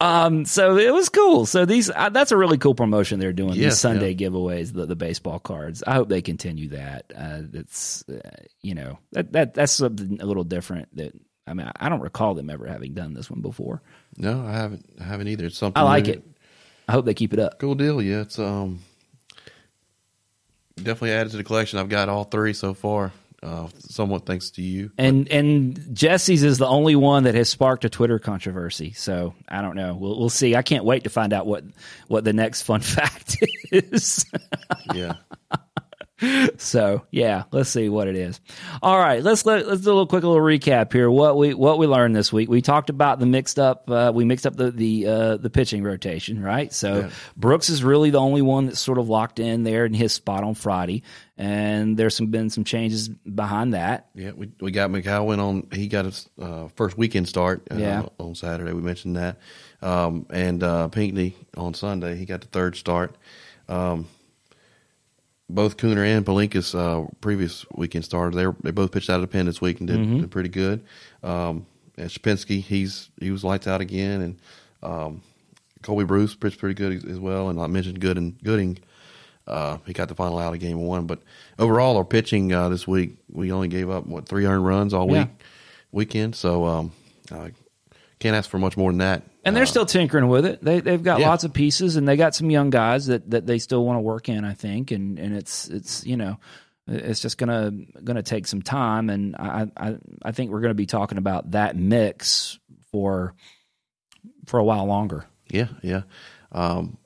[0.00, 1.46] Um, so it was cool.
[1.46, 3.54] So these uh, that's a really cool promotion they're doing.
[3.54, 5.82] Yeah, these Sunday giveaways, the, the baseball cards.
[5.86, 7.12] I hope they continue that.
[7.14, 8.20] Uh, it's uh,
[8.62, 10.94] you know that that that's something a little different.
[10.96, 11.12] That
[11.46, 13.82] I mean, I don't recall them ever having done this one before.
[14.16, 14.86] no, I haven't.
[15.00, 15.46] I haven't either.
[15.46, 15.80] It's something.
[15.80, 16.12] I like new.
[16.12, 16.24] it.
[16.90, 17.60] I hope they keep it up.
[17.60, 18.02] Cool deal.
[18.02, 18.80] Yeah, it's um
[20.74, 21.78] definitely added to the collection.
[21.78, 23.12] I've got all three so far.
[23.40, 24.90] Uh, somewhat thanks to you.
[24.98, 28.92] And and Jesse's is the only one that has sparked a Twitter controversy.
[28.94, 29.94] So I don't know.
[29.94, 30.56] We'll we'll see.
[30.56, 31.62] I can't wait to find out what
[32.08, 33.36] what the next fun fact
[33.70, 34.26] is.
[34.92, 35.12] Yeah.
[36.58, 38.40] So yeah, let's see what it is.
[38.82, 41.10] All right, let's let, let's do a little quick little recap here.
[41.10, 42.48] What we what we learned this week.
[42.50, 43.88] We talked about the mixed up.
[43.90, 46.72] Uh, we mixed up the the uh, the pitching rotation, right?
[46.72, 47.10] So Yeah.
[47.36, 50.44] Brooks is really the only one that's sort of locked in there in his spot
[50.44, 51.02] on Friday,
[51.38, 54.08] and there's some been some changes behind that.
[54.14, 55.66] Yeah, we we got McGowan on.
[55.72, 57.66] He got his uh, first weekend start.
[57.70, 58.02] Uh, Yeah.
[58.18, 59.38] on Saturday we mentioned that,
[59.80, 63.16] um, and uh, Pinckney on Sunday he got the third start.
[63.68, 64.06] Um,
[65.54, 68.34] both Cooner and Palinkas uh, previous weekend starters.
[68.36, 70.20] They were, they both pitched out of the pen this week and did, Mm-hmm.
[70.20, 70.84] did pretty good.
[71.22, 74.38] Um, and Shapinsky, he's he was lights out again, and
[74.82, 75.22] um,
[75.82, 77.48] Colby Bruce pitched pretty good as, well.
[77.50, 78.36] And I mentioned Gooding.
[78.42, 78.78] Gooding
[79.46, 81.20] uh, he got the final out of game one, but
[81.58, 85.22] overall, our pitching uh, this week we only gave up what 300 runs all Yeah.
[85.24, 85.28] week
[85.92, 86.36] weekend.
[86.36, 86.92] So um,
[87.32, 87.48] uh,
[88.20, 89.22] can't ask for much more than that.
[89.44, 90.62] And they're Uh, still tinkering with it.
[90.62, 91.28] They they've got Yeah.
[91.28, 94.00] lots of pieces, and they got some young guys that, that they still want to
[94.02, 94.44] work in.
[94.44, 96.36] I think, and and it's it's you know,
[96.86, 97.70] it's just gonna
[98.04, 101.76] gonna take some time, and I I I think we're gonna be talking about that
[101.76, 102.58] mix
[102.92, 103.34] for
[104.46, 105.24] for a while longer.
[105.50, 106.02] Yeah, yeah.
[106.52, 106.98] Um,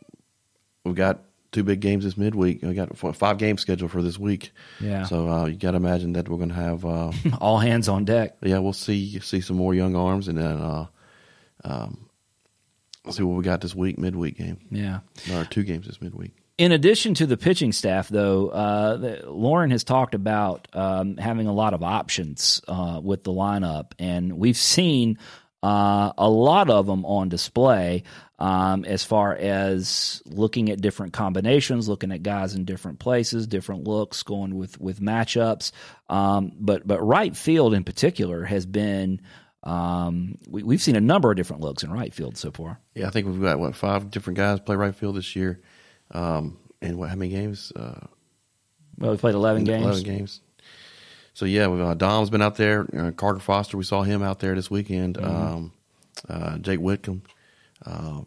[0.84, 1.20] we've got
[1.52, 2.62] two big games this midweek.
[2.62, 4.50] We got five games scheduled for this week.
[4.80, 5.04] Yeah.
[5.04, 6.84] So uh, you got to imagine that we're going to have.
[6.84, 8.36] Uh, All hands on deck.
[8.42, 10.86] yeah, we'll see see some more young arms, and then uh,
[11.64, 12.06] um,
[13.10, 14.58] see what we got this week midweek game.
[14.70, 15.00] Yeah.
[15.32, 16.32] Or two games this midweek.
[16.56, 21.48] In addition to the pitching staff, though, uh, the, Loren has talked about um, having
[21.48, 25.18] a lot of options uh, with the lineup, and we've seen
[25.64, 28.04] uh, a lot of them on display
[28.38, 33.88] um, as far as looking at different combinations, looking at guys in different places, different
[33.88, 35.72] looks, going with with matchups.
[36.08, 39.20] Um, but but right field in particular has been.
[39.64, 42.78] Um, we, we've seen a number of different looks in right field so far.
[42.94, 45.60] Yeah, I think we've got what five different guys play right field this year.
[46.10, 47.08] Um, and what?
[47.08, 47.72] How many games?
[47.74, 48.06] Uh,
[48.98, 49.84] Well, we played eleven games.
[49.84, 50.40] Eleven games.
[51.32, 52.86] So yeah, we've, uh, Dom's been out there.
[52.96, 55.16] Uh, Carter Foster, we saw him out there this weekend.
[55.16, 55.26] Mm-hmm.
[55.54, 55.72] Um,
[56.28, 57.22] uh, Jake Whitcomb.
[57.84, 58.20] Uh,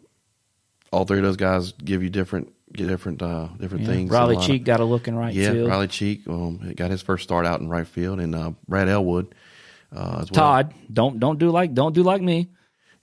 [0.92, 3.90] all three of those guys give you different, get different, uh, different Yeah.
[3.90, 4.10] things.
[4.10, 5.44] Riley Cheek got a look in right field.
[5.46, 5.68] yeah, field.
[5.70, 9.34] Riley Cheek um, got his first start out in right field, and uh, Brad Elwood
[9.94, 10.62] uh, as well.
[10.62, 12.50] Todd, don't don't do like don't do like me.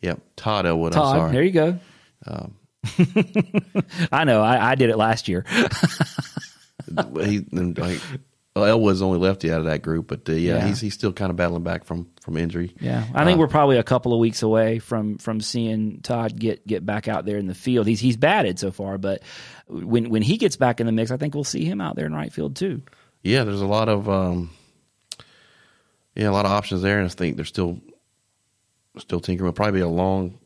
[0.01, 0.93] Yep, Todd Elwood.
[0.93, 1.31] Todd, I'm sorry.
[1.31, 1.79] there you go.
[4.11, 4.41] I know.
[4.41, 5.45] I, I did it last year.
[7.23, 7.99] he like
[8.55, 10.67] well, Elwood's only lefty out of that group, but uh, yeah, Yeah.
[10.67, 12.73] he's he's still kind of battling back from from injury.
[12.79, 16.65] Yeah, I think we're probably a couple of weeks away from from seeing Todd get
[16.65, 17.87] get back out there in the field.
[17.87, 19.23] He's he's batted so far, but
[19.67, 22.05] when when he gets back in the mix, I think we'll see him out there
[22.05, 22.81] in right field too.
[23.23, 24.51] Yeah, there's a lot of um,
[26.15, 27.79] yeah, a lot of options there, and I think they're still
[28.97, 29.45] still tinkering.
[29.45, 30.39] Will probably be a long.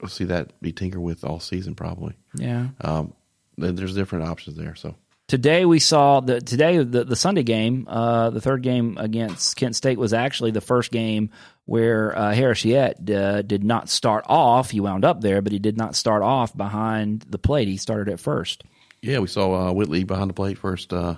[0.00, 2.14] We'll see that be tinker with all season probably.
[2.34, 2.68] Yeah.
[2.80, 3.14] Um,
[3.56, 4.74] there's different options there.
[4.74, 4.94] So
[5.28, 9.74] Today we saw the today the, the Sunday game, uh, the third game against Kent
[9.74, 11.30] State was actually the first game
[11.64, 14.70] where uh, Harris Yet uh, did not start off.
[14.70, 17.66] He wound up there, but he did not start off behind the plate.
[17.66, 18.62] He started at first.
[19.02, 20.92] yeah, we saw uh, Whitley behind the plate first.
[20.92, 21.16] Uh,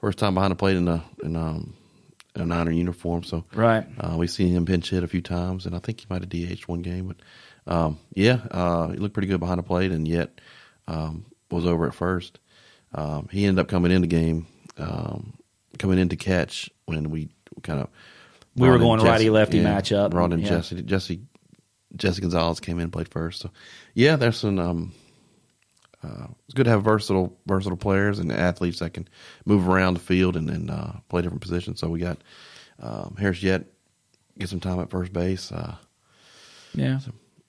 [0.00, 1.74] first time behind the plate in a in um,
[2.36, 3.22] in a Niner uniform.
[3.22, 3.86] So Right.
[3.98, 6.28] Uh, we've seen him pinch hit a few times, and I think he might have
[6.28, 7.08] DH one game.
[7.08, 10.40] But um, yeah, uh, he looked pretty good behind the plate, and yet
[10.86, 12.38] um, was over at first.
[12.94, 14.46] Um, he ended up coming in the game,
[14.78, 15.34] um,
[15.78, 17.28] coming in to catch when we
[17.62, 17.88] kind of
[18.56, 20.48] We were going righty-lefty matchup, Brought and yeah.
[20.50, 21.20] Jesse Jesse
[21.96, 23.40] Jesse Gonzalez came in and played first.
[23.40, 23.50] So
[23.94, 24.92] yeah, there's some.
[26.06, 29.08] Uh, it's good to have versatile versatile players and athletes that can
[29.44, 31.80] move around the field and, and uh, play different positions.
[31.80, 32.18] So we got
[32.80, 33.64] um, Harris Yet
[34.38, 35.50] get some time at first base.
[35.50, 35.76] Uh,
[36.74, 36.98] Yeah.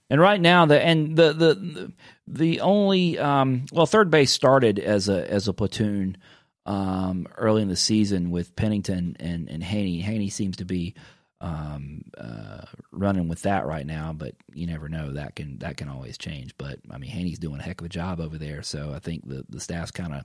[0.10, 1.92] And right now, the and the the
[2.28, 6.18] the only um, well, third base started as a as a platoon
[6.66, 10.00] um, early in the season with Pennington and and Haney.
[10.00, 10.96] Haney seems to be
[11.40, 15.90] um, uh, running with that right now, but you never know that can that can
[15.90, 16.56] always change.
[16.58, 19.28] But I mean, Haney's doing a heck of a job over there, so I think
[19.28, 20.24] the the staff's kind of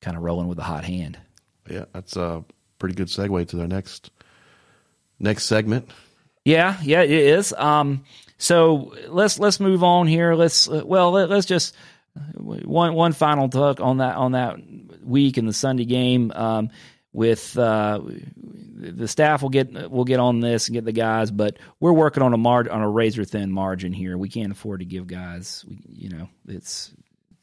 [0.00, 1.18] kind of rolling with a hot hand.
[1.70, 2.44] yeah, that's a
[2.78, 4.10] pretty good segue to their next
[5.20, 5.88] next segment.
[6.44, 7.52] Yeah, yeah, it is.
[7.52, 8.04] Um,
[8.36, 10.34] so let's let's move on here.
[10.34, 11.74] Let's uh, well let, let's just
[12.34, 14.56] one one final talk on that on that
[15.04, 16.32] week in the Sunday game.
[16.34, 16.70] Um,
[17.12, 18.00] with uh,
[18.36, 22.22] the staff will get we'll get on this and get the guys, but we're working
[22.22, 24.16] on a mar- on a razor thin margin here.
[24.16, 26.92] We can't afford to give guys, we, you know, it's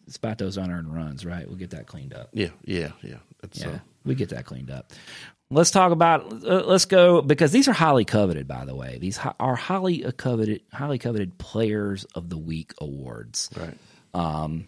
[0.07, 1.47] it's about those unearned runs, right?
[1.47, 2.29] We'll get that cleaned up.
[2.33, 3.17] Yeah, yeah, yeah.
[3.41, 4.91] That's Yeah, uh, we get that cleaned up.
[5.51, 6.31] Let's talk about.
[6.43, 8.47] Uh, let's go because these are highly coveted.
[8.47, 13.49] By the way, these hi- are highly coveted, highly coveted players of the week awards.
[13.55, 13.77] right.
[14.13, 14.67] Um,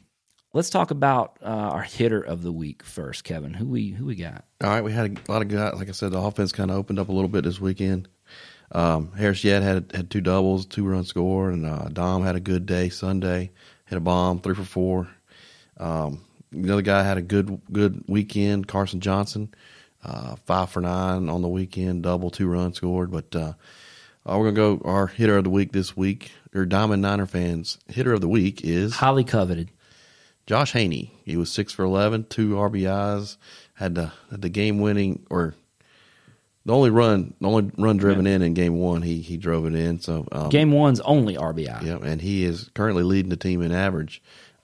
[0.54, 3.54] let's talk about uh, our hitter of the week first, Kevin.
[3.54, 4.46] Who we who we got?
[4.64, 5.74] All right, we had a lot of guys.
[5.76, 8.08] Like I said, the offense kind of opened up a little bit this weekend.
[8.72, 12.40] Um, Harris Yet had had two doubles, two run score, and uh, Dom had a
[12.42, 13.52] good day Sunday.
[13.86, 15.10] Hit a bomb, three for four.
[15.78, 18.68] Um, another guy had a good good weekend.
[18.68, 19.54] Carson Johnson,
[20.04, 23.12] uh, five for nine on the weekend, double, two runs scored.
[23.12, 23.54] But uh,
[24.26, 26.32] uh, we're gonna go our hitter of the week this week.
[26.54, 29.70] Your Diamond Niner fans, hitter of the week is Highly coveted.
[30.46, 31.14] Josh Haney.
[31.24, 33.38] He was six for eleven, two RBIs,
[33.76, 35.56] had the had the game winning or
[36.66, 39.02] the only run, the only run driven in in game one.
[39.02, 40.00] He he drove it in.
[40.00, 41.82] So um, Game one's only RBI.
[41.84, 44.22] yeah, and he is currently leading the team in average.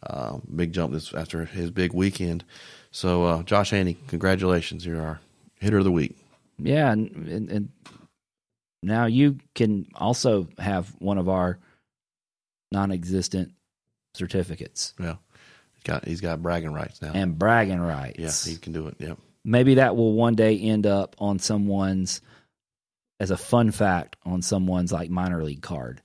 [0.07, 2.43] Um, big jump this after his big weekend.
[2.91, 4.85] So uh, Josh Haney, congratulations!
[4.85, 5.19] You're our
[5.59, 6.15] hitter of the week.
[6.59, 7.69] Yeah, and, and, and
[8.81, 11.59] now you can also have one of our
[12.71, 13.53] non-existent
[14.15, 15.15] certificates Yeah,
[15.87, 17.11] got he's got bragging rights now.
[17.13, 18.19] and bragging rights.
[18.47, 18.95] yeah, he can do it.
[18.99, 22.21] Yeah, Maybe that will one day end up on someone's
[23.19, 26.01] as a fun fact on someone's like minor league card.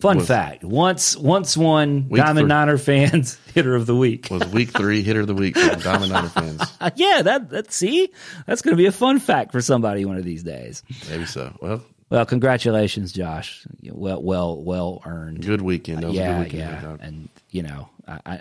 [0.00, 2.48] Fun was, fact: once once one Diamond three.
[2.48, 4.28] Niner fans hitter of the week.
[4.30, 6.60] was week three hitter of the week for Diamond Niner fans.
[6.96, 8.10] Yeah, that that see
[8.46, 10.82] that's going to be a fun fact for somebody one of these days.
[11.08, 11.56] Maybe so.
[11.62, 13.66] Well, Well, congratulations, Josh.
[13.84, 15.44] Well, well, well earned.
[15.46, 16.02] good weekend.
[16.02, 16.82] That was a yeah, good weekend.
[16.82, 18.40] yeah, and you know, I, I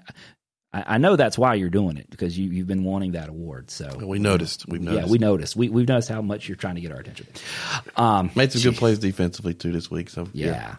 [0.76, 3.72] I I know that's why you're doing it because you you've been wanting that award.
[3.72, 4.68] So We noticed.
[4.68, 5.08] We've noticed.
[5.08, 5.56] yeah, we noticed.
[5.56, 7.28] We we've noticed how much you're trying to get our attention.
[7.96, 10.10] Um, made some good plays defensively too this week.
[10.10, 10.76] So yeah.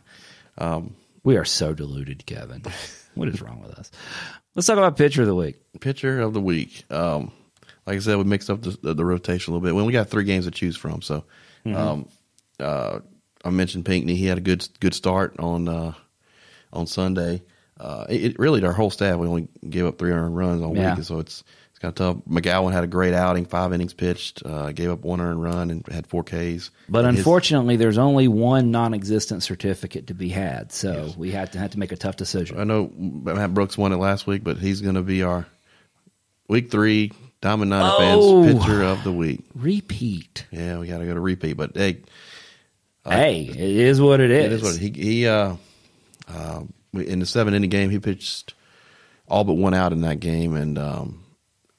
[0.59, 2.63] Um, we are so deluded, Kevin.
[3.15, 3.91] what is wrong with us?
[4.55, 5.57] Let's talk about pitcher of the week.
[5.81, 6.85] pitcher of the week.
[6.91, 7.33] Um,
[7.87, 9.75] like I said, we mixed up the, the, the rotation a little bit.
[9.75, 11.25] When we got three games to choose from, so
[11.67, 12.09] um,
[12.59, 13.01] uh,
[13.45, 14.17] I mentioned Pinkney.
[14.17, 15.93] He had a good good start on uh,
[16.73, 17.43] on Sunday.
[17.79, 20.75] Uh, it, it really our whole staff we only gave up three earned runs all
[20.77, 20.95] Yeah.
[20.95, 22.17] week, so it's it's kind of tough.
[22.27, 25.87] McGowan had a great outing, five innings pitched, uh, gave up one earned run and
[25.89, 26.71] had four Ks.
[26.89, 31.59] But His- unfortunately, there's only one non-existent certificate to be had, so we had to
[31.59, 32.59] had to make a tough decision.
[32.59, 35.47] I know Matt Brooks won it last week, but he's going to be our
[36.49, 37.13] week three
[37.43, 38.43] Diamond Niner Oh.
[38.47, 39.41] fans pitcher of the week.
[39.55, 40.47] Repeat.
[40.51, 41.99] Yeah, we got to go to repeat, but hey,
[43.07, 44.45] hey, it is what it is.
[44.47, 45.57] It is what he he uh,
[46.27, 46.61] uh,
[46.99, 48.55] in the seven inning game he pitched
[49.29, 51.25] all but one out in that game, and um,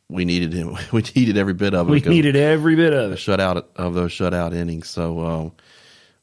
[0.10, 0.76] we needed him.
[0.92, 1.92] We needed every bit of it.
[1.92, 3.16] we needed every bit of it.
[3.16, 4.90] shutout of those shutout innings.
[4.90, 5.52] So um,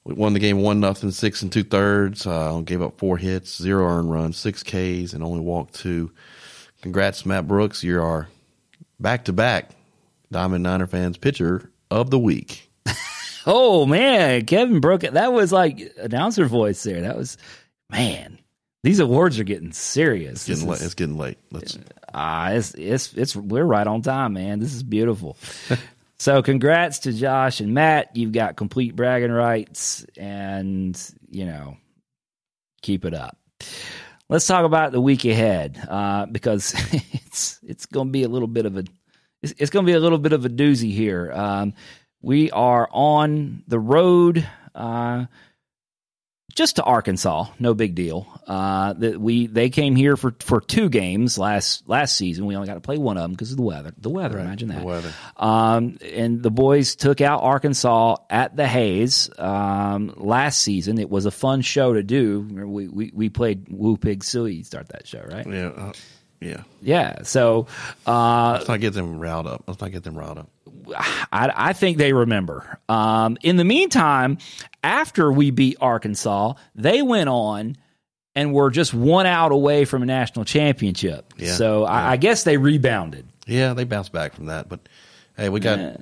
[0.05, 2.27] we won the game one nothing, six and two thirds.
[2.27, 6.11] Uh, gave up four hits, zero earned runs, six Ks, and only walked two.
[6.83, 7.83] Congrats, Matt Brooks.
[7.83, 8.29] You're our
[9.01, 9.71] back to back
[10.31, 12.71] Diamond Niner fans pitcher of the week.
[13.47, 15.13] Oh man, Kevin broke it.
[15.13, 17.03] That was like announcer voice there.
[17.03, 17.37] That was
[17.91, 18.39] man.
[18.85, 20.47] These awards are getting serious.
[20.47, 20.77] It's Getting late.
[20.77, 21.39] is- It's getting late.
[21.51, 21.79] Let's
[22.13, 24.61] Ah, it's it's it's we're right on time, man.
[24.61, 25.37] This is beautiful.
[26.19, 28.15] so, congrats to Josh and Matt.
[28.15, 30.97] You've got complete bragging rights, and
[31.31, 31.79] you know,
[32.83, 33.39] keep it up.
[34.29, 38.49] Let's talk about the week ahead uh, because it's it's going to be a little
[38.49, 38.85] bit of a
[39.43, 41.33] it's, it's going to be a little bit of a doozy here.
[41.33, 41.73] Um,
[42.23, 44.47] we are on the road.
[44.75, 45.25] Uh,
[46.55, 48.27] just to Arkansas, no big deal.
[48.47, 52.47] Uh, that we they came here for, for two games last last season.
[52.47, 53.93] We only got to play one of them because of the weather.
[53.97, 54.81] The weather, imagine that.
[54.81, 55.13] the weather.
[55.37, 60.99] Um, and the boys took out Arkansas at the Hayes um, last season.
[60.99, 62.41] It was a fun show to do.
[62.41, 65.47] We we, we played Woo Pig Sooie start that show, right?
[65.47, 65.93] Yeah, uh,
[66.41, 66.63] yeah.
[66.83, 67.23] Yeah.
[67.23, 67.67] So
[68.07, 69.65] uh, Let's not get them riled up.
[69.67, 70.51] Let's not get them riled up.
[71.33, 72.79] I, I think they remember.
[72.89, 74.39] Um, in the meantime,
[74.85, 77.77] after we beat Arkansas, they went on
[78.37, 81.33] and were just one out away from a national championship.
[81.37, 81.55] Yeah.
[81.55, 83.27] So I, I guess they rebounded.
[83.47, 84.81] Yeah, they bounced back from that, but
[85.37, 85.97] hey, we got Yeah.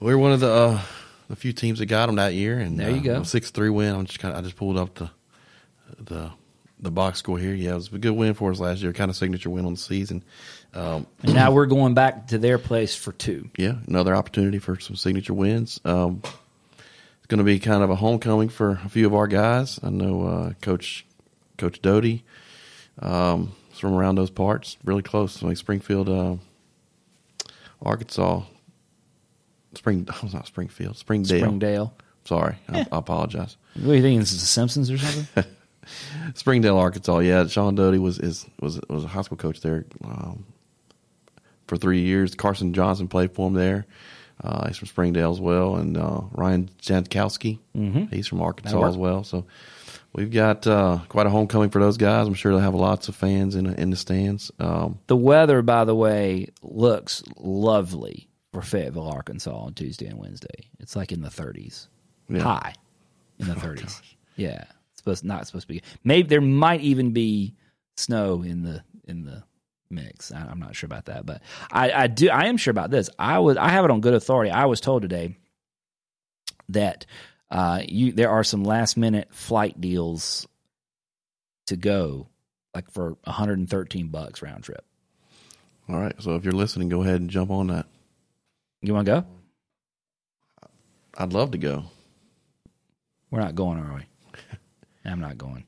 [0.00, 0.80] we're one of the uh,
[1.28, 3.22] the few teams that got them that year, and There you uh, go.
[3.22, 3.94] six three win.
[3.94, 5.10] I'm just kind of I just pulled up the
[5.98, 6.30] the
[6.78, 7.54] the box score here.
[7.54, 8.92] Yeah, it was a good win for us last year.
[8.92, 10.22] Kind of signature win on the season.
[10.74, 13.48] Um, And now we're going back to their place for two.
[13.56, 15.80] yeah, another opportunity for some signature wins.
[15.86, 16.20] Um,
[17.26, 19.80] it's going to be kind of a homecoming for a few of our guys.
[19.82, 21.04] I know uh, Coach
[21.58, 22.22] Coach Doty
[23.00, 26.36] um, is from around those parts, really close, like Springfield, uh,
[27.82, 28.42] Arkansas.
[29.74, 31.40] Spring, oh, not Springfield, Springdale.
[31.40, 31.94] Springdale.
[32.22, 33.56] Sorry, I, I apologize.
[33.74, 34.20] What are you thinking?
[34.20, 35.44] This is The Simpsons or something?
[36.34, 37.18] Springdale, Arkansas.
[37.18, 40.46] Yeah, Sean Doty was is was was a high school coach there um,
[41.66, 42.36] for three years.
[42.36, 43.84] Carson Johnson played for him there.
[44.42, 48.14] Uh, he's from Springdale as well, and uh, Ryan Jankowski, mm-hmm.
[48.14, 49.24] he's from Arkansas as well.
[49.24, 49.46] So
[50.12, 52.26] we've got uh, quite a homecoming for those guys.
[52.26, 54.50] I'm sure they'll have lots of fans in in the stands.
[54.58, 60.70] Um, the weather, by the way, looks lovely for Fayetteville, Arkansas on Tuesday and Wednesday.
[60.80, 61.88] It's like in the 30s.
[62.28, 62.40] Yeah.
[62.40, 62.74] High
[63.38, 64.00] in the 30s.
[64.36, 64.64] Yeah.
[64.92, 65.82] It's supposed not supposed to be.
[66.04, 67.54] Maybe there might even be
[67.96, 69.42] snow in the in the
[69.90, 70.32] mix.
[70.32, 72.28] I, I'm not sure about that, but I, I do.
[72.28, 73.10] I am sure about this.
[73.18, 73.56] I was.
[73.56, 74.50] I have it on good authority.
[74.50, 75.36] I was told today
[76.70, 77.06] that
[77.50, 80.46] uh, you there are some last minute flight deals
[81.66, 82.28] to go,
[82.74, 84.84] like for 113 bucks round trip.
[85.88, 87.86] all right, so if you're listening, go ahead and jump on that.
[88.82, 89.26] You want to go?
[91.18, 91.84] I'd love to go.
[93.30, 94.02] We're not going, are we?
[95.04, 95.64] I'm not going.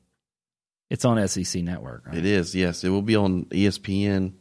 [0.89, 2.07] It's on SEC Network.
[2.07, 2.17] Right?
[2.17, 2.83] It is, yes.
[2.83, 4.33] It will be on ESPN.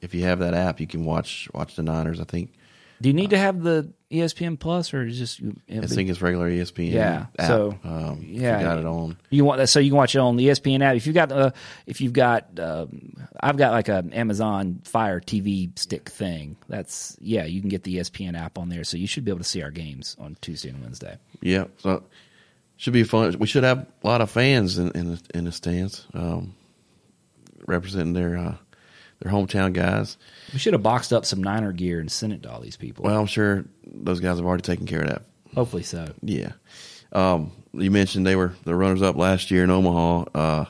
[0.00, 2.20] If you have that app, you can watch watch the Niners.
[2.20, 2.52] I think
[3.00, 6.50] Do you need to have the ESPN Plus, or is just I think it's regular
[6.50, 6.92] ESPN.
[6.92, 7.46] Yeah, app.
[7.48, 8.58] so, um, yeah.
[8.58, 9.16] you got it on.
[9.30, 10.96] you want that so you can watch it on the ESPN app?
[10.96, 11.50] If you've got uh,
[11.86, 16.56] if you've got um, I've got like a Amazon Fire TV stick thing.
[16.68, 19.40] That's yeah, you can get the ESPN app on there, so you should be able
[19.40, 21.16] to see our games on Tuesday and Wednesday.
[21.40, 21.64] Yeah.
[21.78, 22.04] So
[22.76, 23.34] should be fun.
[23.38, 26.54] We should have a lot of fans in in the, in the stands, um,
[27.66, 28.54] representing their uh,
[29.20, 30.16] their hometown guys.
[30.52, 33.04] We should have boxed up some Niner gear and sent it to all these people.
[33.04, 35.22] Well, I'm sure those guys have already taken care of that.
[35.54, 36.12] Hopefully so.
[36.22, 36.52] Yeah.
[37.12, 40.24] Um, you mentioned they were the runners up last year in Omaha.
[40.34, 40.64] Uh,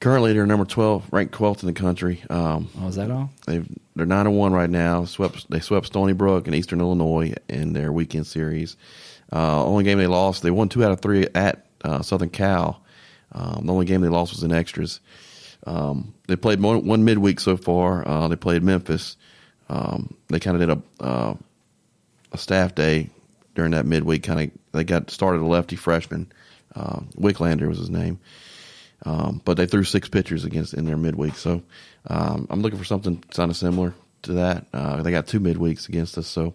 [0.00, 2.22] currently, they're number twelve, ranked twelfth in the country.
[2.30, 3.30] Um, Oh, is that all?
[3.46, 3.66] they've
[3.96, 5.04] they're nine and one right now.
[5.06, 8.76] Swept they swept Stony Brook and Eastern Illinois in their weekend series.
[9.32, 12.82] Uh, only game they lost, they won two out of three at uh, Southern Cal.
[13.32, 15.00] Um, the only game they lost was in extras.
[15.66, 18.06] Um, they played one, one midweek so far.
[18.06, 19.16] Uh, they played Memphis.
[19.68, 21.34] Um, they kind of did a uh,
[22.32, 23.10] a staff day
[23.54, 24.22] during that midweek.
[24.22, 26.32] Kind of they got started a lefty freshman.
[26.74, 28.18] Uh, Wicklander was his name.
[29.04, 31.36] Um, but they threw six pitchers against in their midweek.
[31.36, 31.62] So
[32.08, 34.66] um, I'm looking for something kind of similar to that.
[34.72, 36.54] Uh, they got two midweeks against us, so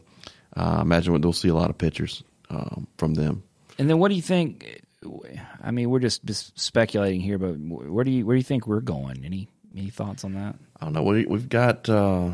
[0.54, 3.44] I imagine we'll see a lot of pitchers um, from them.
[3.78, 4.82] And then what do you think?
[5.62, 8.68] I mean, we're just, just speculating here, but where do you where do you think
[8.68, 9.26] we're going?
[9.26, 10.56] Any any thoughts on that?
[10.80, 11.04] I don't know.
[11.04, 12.32] We, we've got uh,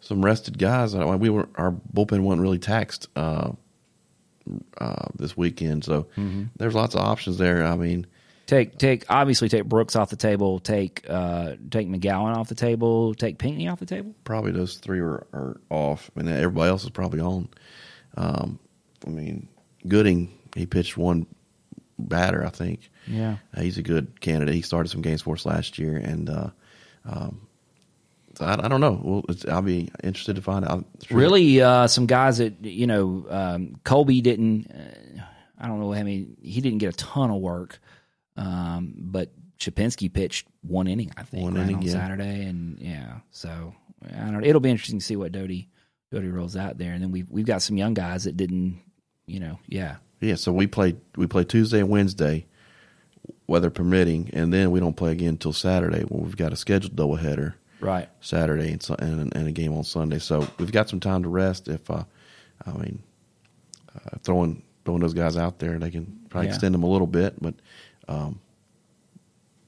[0.00, 0.94] some rested guys.
[0.94, 3.52] We were our bullpen wasn't really taxed uh,
[4.78, 6.06] uh, this weekend, so
[6.56, 7.64] there's lots of options there.
[7.64, 8.06] I mean,
[8.46, 10.58] Take take obviously take Brooks off the table.
[10.58, 13.14] Take uh, take McGowan off the table.
[13.14, 14.14] Take Pinckney off the table.
[14.24, 16.10] probably those three are, are off.
[16.14, 17.48] I mean, everybody else is probably on.
[18.16, 18.58] Um,
[19.06, 19.48] I mean,
[19.86, 21.26] Gooding he pitched one
[21.98, 22.90] batter, I think.
[23.06, 23.36] Yeah.
[23.56, 24.54] Uh, he's a good candidate.
[24.54, 26.50] He started some games for us last year, and uh,
[27.04, 27.46] um,
[28.36, 29.00] so I, I don't know.
[29.02, 30.84] Well, it's, I'll be interested to find out.
[31.06, 31.16] Sure.
[31.16, 34.70] Really, uh, some guys that you know, um, Colby didn't.
[34.70, 35.22] Uh,
[35.58, 35.92] I don't know.
[35.92, 37.78] I mean, he didn't get a ton of work,
[38.36, 41.12] um, but Shapinsky pitched one inning.
[41.16, 41.92] I think One right, inning, on yeah.
[41.92, 43.18] Saturday, and yeah.
[43.30, 43.74] So
[44.04, 44.40] I don't.
[44.40, 44.46] know.
[44.46, 45.68] It'll be interesting to see what Doty
[46.10, 48.80] Doty rolls out there, and then we've we've got some young guys that didn't.
[49.26, 49.96] You know, yeah.
[50.20, 52.46] Yeah, so we play we play Tuesday and Wednesday,
[53.46, 56.96] weather permitting, and then we don't play again until Saturday when we've got a scheduled
[56.96, 58.08] doubleheader Right.
[58.20, 60.18] Saturday and, and and a game on Sunday.
[60.18, 61.68] So we've got some time to rest.
[61.68, 62.04] If uh,
[62.66, 63.02] I mean,
[63.94, 66.54] uh, throwing throwing those guys out there, they can probably Yeah.
[66.54, 67.54] extend them a little bit, but
[68.08, 68.40] um,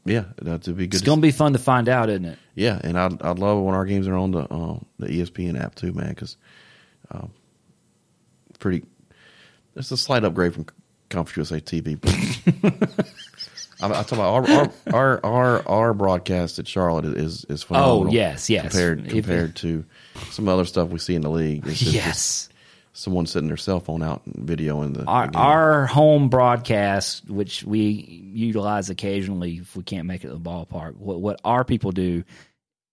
[0.07, 0.95] yeah, that'd be good.
[0.99, 2.39] It's going to be fun to find out, isn't it?
[2.55, 5.61] Yeah, and I'd I'd love it when our games are on the uh, the ESPN
[5.61, 6.37] app too, man, because
[7.11, 7.31] um,
[8.59, 8.85] pretty.
[9.77, 10.67] It's a slight upgrade from
[11.11, 11.97] Conference USA TV,
[13.81, 18.09] I'm, I'm talking about our, our our our our broadcast at Charlotte is is phenomenal.
[18.09, 18.63] Oh, yes, yes.
[18.63, 19.85] Compared If- compared to
[20.31, 21.65] some other stuff we see in the league.
[21.67, 22.49] Yes.
[22.95, 27.63] someone setting their cell phone out and videoing the, Our, the our home broadcast, which
[27.63, 31.93] we utilize occasionally if we can't make it to the ballpark, what, what our people
[31.93, 32.25] do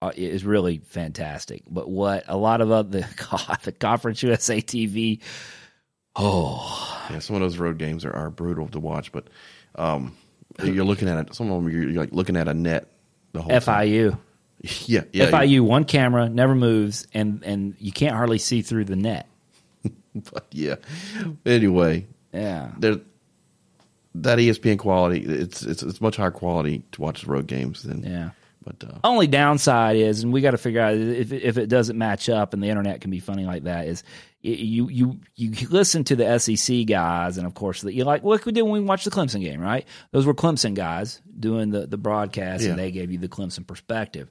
[0.02, 1.64] uh, is really fantastic.
[1.70, 5.22] But what a lot of other God, the Conference USA TV,
[6.16, 9.28] oh, Yeah, some of those road games are, are brutal to watch, but
[9.76, 10.16] um,
[10.64, 11.36] you're looking at it.
[11.36, 12.88] Some of them you're, you're like looking at a net
[13.34, 13.88] the whole time.
[13.88, 14.18] FIU,
[14.88, 15.30] Yeah, yeah.
[15.30, 19.28] FIU, one camera never moves, and and you can't hardly see through the net.
[20.16, 20.76] But yeah.
[21.44, 22.98] Anyway, Yeah, there
[24.16, 28.04] that ESPN quality it's it's it's much higher quality to watch the road games than
[28.04, 28.30] yeah.
[28.64, 31.98] But uh, only downside is, and we got to figure out if if it doesn't
[31.98, 33.88] match up, and the internet can be funny like that.
[33.88, 34.04] Is
[34.42, 38.46] you you you listen to the SEC guys, and of course the, you're like, what
[38.46, 39.86] we did when we watched the Clemson game, right?
[40.12, 42.72] Those were Clemson guys doing the the broadcast, Yeah.
[42.72, 44.30] and they gave you the Clemson perspective.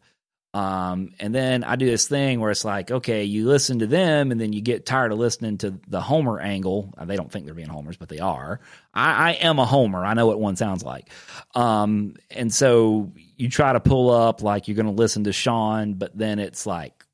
[0.54, 4.30] Um, and then I do this thing where it's like, okay, you listen to them,
[4.30, 6.92] and then you get tired of listening to the Homer angle.
[7.02, 8.60] They don't think they're being homers, but they are.
[8.92, 10.04] I, I am a homer.
[10.04, 11.08] I know what one sounds like.
[11.54, 13.12] Um, and so
[13.42, 16.64] you try to pull up like you're going to listen to Sean, but then it's
[16.66, 17.04] like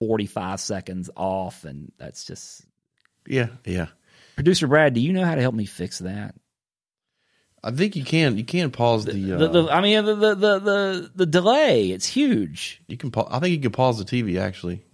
[0.00, 2.64] 45 seconds off, and that's just.
[3.26, 3.86] yeah, yeah.
[4.36, 6.34] Producer Brad, do you know how to help me fix that?
[7.64, 10.34] I think you can you can pause the, uh, The, the, I mean, the, the
[10.34, 12.80] the the the delay, it's huge.
[12.86, 14.84] you can pa- I think you can pause the TV actually.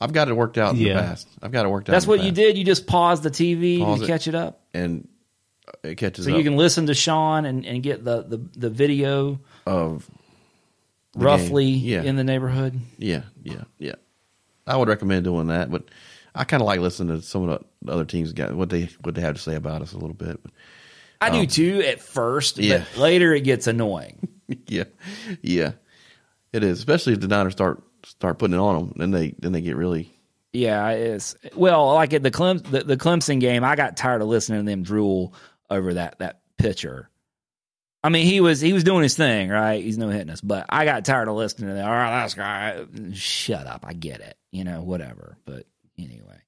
[0.00, 0.94] I've got it worked out in Yeah.
[0.94, 1.28] the past.
[1.42, 1.92] I've got it worked out.
[1.92, 2.56] That's in the what you did.
[2.56, 4.06] You just pause the TV Pause to it.
[4.06, 4.60] catch it up.
[4.72, 5.08] and
[5.82, 9.40] it catches So you can listen to Sean and, and get the, the, the video
[9.66, 10.08] of
[11.12, 11.66] the roughly.
[11.66, 12.02] Yeah.
[12.02, 12.78] in the neighborhood.
[12.98, 13.94] Yeah, yeah, yeah.
[14.66, 15.84] I would recommend doing that, but
[16.34, 19.14] I kind of like listening to some of the other teams got what they what
[19.14, 20.38] they have to say about us a little bit.
[21.20, 22.84] I do too at first, Um, yeah.
[22.94, 24.28] but later it gets annoying.
[24.66, 24.84] yeah,
[25.42, 25.72] yeah,
[26.52, 26.78] it is.
[26.78, 29.76] Especially if the Niners start start putting it on them, then they then they get
[29.76, 30.12] really.
[30.52, 34.28] Yeah, it's well, like at the Clem the, the Clemson game, I got tired of
[34.28, 35.34] listening to them drool
[35.70, 37.08] over that that pitcher.
[38.02, 39.82] I mean, he was he was doing his thing, right?
[39.82, 41.84] He's no hitting us, but I got tired of listening to that.
[41.84, 42.84] All right, that's guy.
[43.12, 45.36] Shut up, I get it, you know, whatever.
[45.44, 45.66] But
[45.98, 46.40] anyway,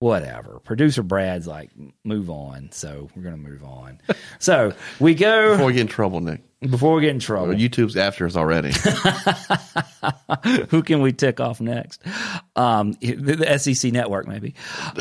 [0.00, 0.60] whatever.
[0.60, 1.70] Producer Brad's like,
[2.04, 2.70] move on.
[2.72, 4.00] So we're gonna move on.
[4.38, 6.42] so we go Before we get in trouble, Nick.
[6.62, 7.48] Before we get in trouble.
[7.48, 8.72] Well, YouTube's after us already.
[10.70, 12.00] Who can we tick off next?
[12.56, 14.54] Um, the, the SEC network, maybe.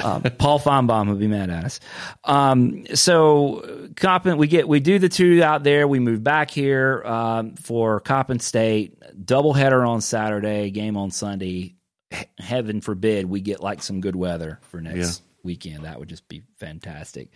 [0.04, 1.80] Um, Paul Finebaum would be mad at us.
[2.26, 5.88] Um, so Coppin, we get we do the two out there.
[5.88, 11.48] We move back here um, for Coppin State doubleheader on Saturday, game on Sunday.
[11.52, 11.76] He-
[12.38, 15.84] Heaven forbid we get like some good weather for next weekend.
[15.86, 17.30] That would just be fantastic.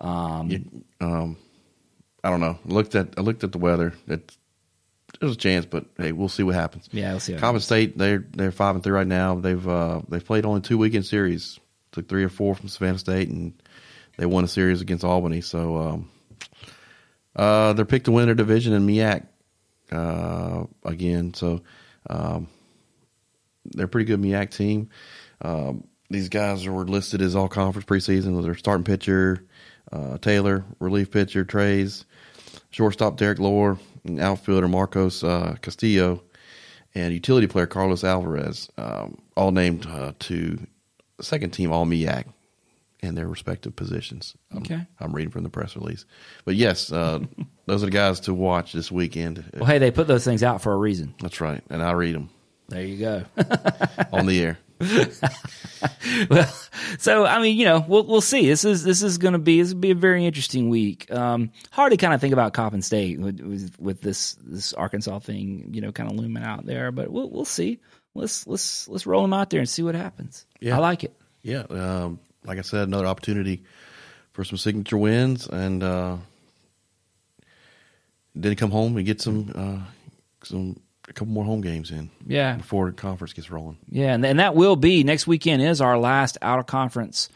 [0.00, 1.36] Um, um,
[2.28, 2.58] I don't know.
[2.66, 3.94] Looked at I looked at the weather.
[4.06, 4.36] It,
[5.18, 6.86] there's a chance, but hey, we'll see what happens.
[6.92, 7.34] yeah, we'll see.
[7.36, 9.36] Coppin State, they're they're five and three right now.
[9.36, 11.58] They've uh, they've played only two weekend series.
[11.92, 13.54] Took three or four from Savannah State, and
[14.18, 15.40] they won a series against Albany.
[15.40, 16.10] So um,
[17.34, 19.26] uh, they're picked to win their division in MEAC
[19.90, 21.32] uh, again.
[21.32, 21.62] So
[22.10, 22.46] um,
[23.64, 24.90] they're a pretty good MEAC team.
[25.40, 29.46] Um, these guys were listed as all conference preseason with their starting pitcher
[29.92, 32.04] uh, Taylor, relief pitcher Trays,
[32.70, 36.22] shortstop Derek Lohr, and outfielder Marcos uh, Castillo,
[36.94, 40.58] and utility player Carlos Alvarez, um, all named uh, to
[41.20, 42.24] second team All MEAC
[43.00, 44.34] in their respective positions.
[44.50, 44.80] I'm, Okay.
[44.98, 46.04] I'm reading from the press release,
[46.44, 47.20] but yes, uh,
[47.66, 49.44] those are the guys to watch this weekend.
[49.54, 51.14] Well, hey, they put those things out for a reason.
[51.20, 52.30] That's right, and I read them
[52.68, 53.24] There you go.
[54.12, 54.58] on the air.
[56.30, 56.52] well,
[56.98, 58.46] so I mean, you know, we'll we'll see.
[58.46, 61.10] This is this is going to be this will be a very interesting week.
[61.10, 65.18] Um, hard to kind of think about Coppin State with, with with this this Arkansas
[65.20, 66.92] thing, you know, kind of looming out there.
[66.92, 67.80] But we'll we'll see.
[68.14, 70.46] Let's let's let's roll them out there and see what happens.
[70.60, 70.76] Yeah.
[70.76, 71.14] I like it.
[71.42, 73.64] Yeah, um, like I said, another opportunity
[74.32, 76.16] for some signature wins, and uh,
[78.34, 79.90] then come home and get some uh,
[80.44, 83.78] some a couple more home games in Yeah, before the conference gets rolling.
[83.88, 87.28] yeah, and and that will be next weekend is our last out of conference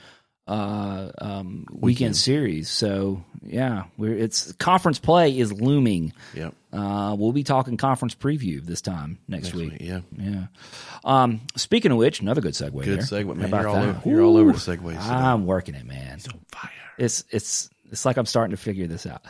[0.48, 2.68] uh, um, weekend series.
[2.68, 6.12] So yeah, we're it's conference play is looming.
[6.34, 6.54] Yep.
[6.72, 9.72] Uh, we'll be talking conference preview this time next, Next week.
[9.72, 10.00] week, yeah.
[10.18, 10.44] yeah.
[11.04, 12.72] Um, speaking of which, another good segue.
[12.84, 13.24] Good there.
[13.24, 13.44] segue, man.
[13.46, 13.88] about You're all, that?
[13.96, 14.92] over, you're all over the Ooh, segues.
[14.92, 14.98] today.
[15.14, 16.18] I'm working it, man.
[16.50, 16.70] fire.
[16.98, 19.22] It's it's it's like I'm starting to figure this out.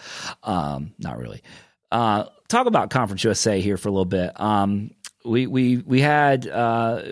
[0.45, 1.43] Um, not really.
[1.91, 4.39] Uh, talk about Conference USA here for a little bit.
[4.41, 4.91] Um,
[5.25, 7.03] we we we had uh,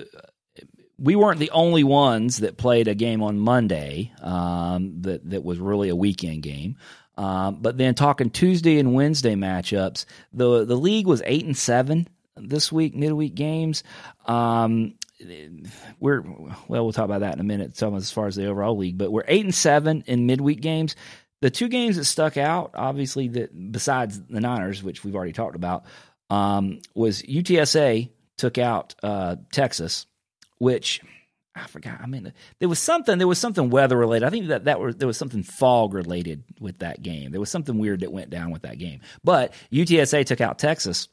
[0.98, 5.58] we weren't the only ones that played a game on Monday um, that that was
[5.58, 6.76] really a weekend game.
[7.16, 12.08] Um, but then talking Tuesday and Wednesday matchups, the the league was eight and seven
[12.36, 13.82] this week midweek games.
[14.26, 14.94] Um,
[15.98, 17.76] we're well, we'll talk about that in a minute.
[17.76, 20.96] Some as far as the overall league, but we're eight and seven in midweek games.
[21.40, 25.56] The two games that stuck out, obviously, that besides the Niners, which we've already talked
[25.56, 25.84] about,
[26.28, 30.06] um, was UTSA took out uh, Texas,
[30.58, 31.00] which
[31.54, 32.00] I forgot.
[32.00, 33.18] I mean, there was something.
[33.18, 34.26] There was something weather related.
[34.26, 37.32] I think that that was there was something fog related with that game.
[37.32, 39.00] There was something weird that went down with that game.
[39.24, 41.08] But UTSA took out Texas.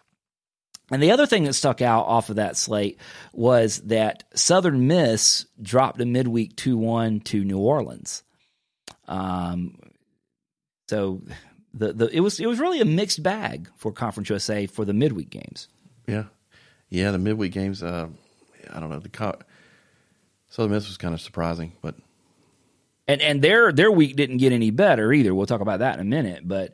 [0.90, 2.98] And the other thing that stuck out off of that slate
[3.34, 8.24] was that Southern Miss dropped a midweek 2 1 to New Orleans.
[9.08, 9.80] Um,
[10.88, 11.22] so
[11.74, 14.94] the, the it was it was really a mixed bag for Conference USA for the
[14.94, 15.68] midweek games.
[16.08, 16.26] Yeah,
[16.90, 17.12] yeah.
[17.12, 17.84] The midweek games.
[17.84, 18.08] Uh,
[18.72, 19.00] I don't know.
[19.00, 19.40] The co-
[20.50, 21.96] Southern Miss was kind of surprising, but
[23.08, 25.34] and and their their week didn't get any better either.
[25.34, 26.48] We'll talk about that in a minute.
[26.48, 26.74] But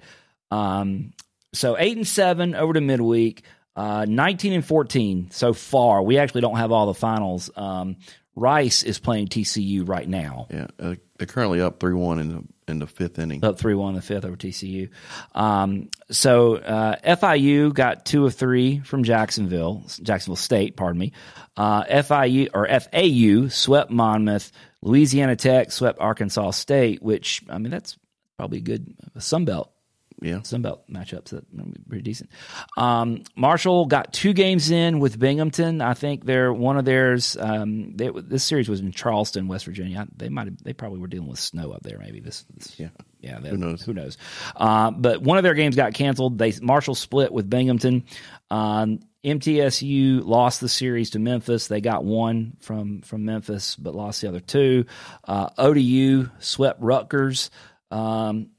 [0.51, 1.13] um,
[1.53, 3.43] so eight and seven over to midweek,
[3.75, 6.01] uh, nineteen and fourteen so far.
[6.01, 7.49] We actually don't have all the finals.
[7.55, 7.97] Um,
[8.35, 12.43] Rice is playing TCU right now, yeah, uh, they're currently up three one in the
[12.67, 13.43] in the fifth inning.
[13.45, 14.89] up three one in the fifth over TCU.
[15.35, 21.11] Um, so uh, FIU got two of three from Jacksonville, Jacksonville State, pardon me.
[21.55, 24.51] Uh, FIU or FAU swept Monmouth.
[24.81, 27.97] Louisiana Tech swept Arkansas State, which I mean that's
[28.37, 29.71] probably a good Sun Belt
[30.21, 32.29] Yeah, Sunbelt matchups that are pretty decent.
[32.77, 35.81] Um, Marshall got two games in with Binghamton.
[35.81, 37.35] I think they're one of theirs.
[37.37, 40.01] Um, they, this series was in Charleston, West Virginia.
[40.01, 41.97] I- They might they probably were dealing with snow up there.
[41.99, 42.89] Maybe this, this Yeah.
[43.21, 43.39] yeah.
[43.39, 43.81] Who knows?
[43.81, 44.17] Who knows?
[44.55, 46.37] Uh, but one of their games got canceled.
[46.37, 48.05] They Marshall split with Binghamton.
[48.49, 51.67] Um, MTSU lost the series to Memphis.
[51.67, 54.85] They got one from from Memphis, but lost the other two.
[55.23, 57.49] Uh, ODU swept Rutgers.
[57.91, 58.49] Um,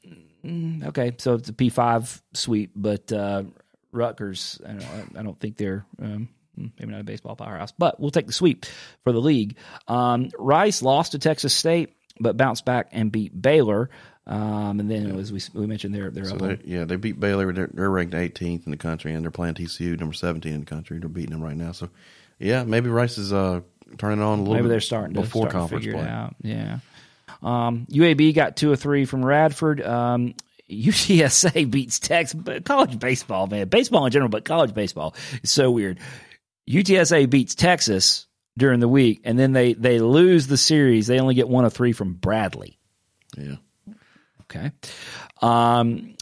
[0.44, 3.44] okay, so it's a P five sweep, but uh,
[3.92, 8.10] Rutgers, I don't, I don't think they're um, maybe not a baseball powerhouse, but we'll
[8.10, 8.66] take the sweep
[9.02, 9.56] for the league.
[9.88, 13.90] Um, Rice lost to Texas State, but bounced back and beat Baylor.
[14.26, 17.20] Um, and then as we we mentioned, they're they're so up they, yeah, they beat
[17.20, 17.52] Baylor.
[17.52, 20.66] They're, they're ranked 18th in the country, and they're playing TCU, number 17 in the
[20.66, 20.98] country.
[20.98, 21.72] They're beating them right now.
[21.72, 21.90] So,
[22.38, 23.60] yeah, maybe Rice is uh,
[23.98, 24.54] turning on a little.
[24.54, 26.08] Maybe bit they're starting to, before starting to conference figure play.
[26.08, 26.36] it out.
[26.40, 26.78] Yeah.
[27.44, 29.80] Um, UAB got two or three from Radford.
[29.82, 30.34] Um,
[30.70, 35.70] UTSA beats Texas, but college baseball, man, baseball in general, but college baseball is so
[35.70, 36.00] weird.
[36.68, 38.26] UTSA beats Texas
[38.56, 41.06] during the week, and then they they lose the series.
[41.06, 42.78] They only get one of three from Bradley.
[43.36, 43.56] Yeah,
[44.42, 44.72] Okay.
[45.42, 46.14] Um,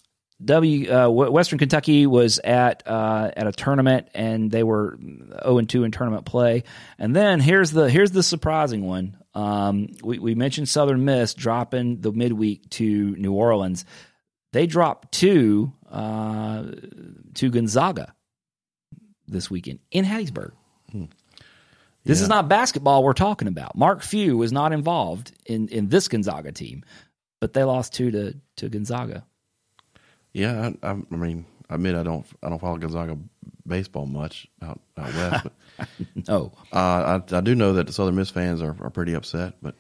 [0.44, 5.68] W uh, Western Kentucky was at uh, at a tournament and they were zero and
[5.68, 6.64] two in tournament play.
[6.98, 9.16] And then here's the here's the surprising one.
[9.34, 13.84] Um, we we mentioned Southern Miss dropping the midweek to New Orleans.
[14.52, 16.64] They dropped two uh,
[17.34, 18.14] to Gonzaga
[19.26, 20.52] this weekend in Hattiesburg.
[22.04, 23.76] This is not basketball we're talking about.
[23.76, 26.84] Mark Few was not involved in, in this Gonzaga team,
[27.40, 29.24] but they lost two to, to Gonzaga.
[30.32, 30.70] yeah.
[30.82, 33.16] I, I, I mean, I admit I don't I don't follow Gonzaga
[33.66, 35.52] baseball much out out west, but
[36.28, 39.54] Oh, uh, I I do know that the Southern Miss fans are, are pretty upset.
[39.62, 39.74] But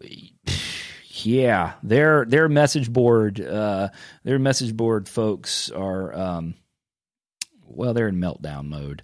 [1.08, 3.88] yeah, their their message board, uh,
[4.24, 6.54] their message board folks are, um,
[7.64, 9.02] well, they're in meltdown mode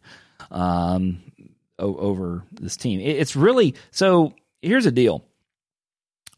[0.50, 1.22] um,
[1.78, 3.00] over this team.
[3.00, 4.34] It, it's really so.
[4.62, 5.24] Here's the deal.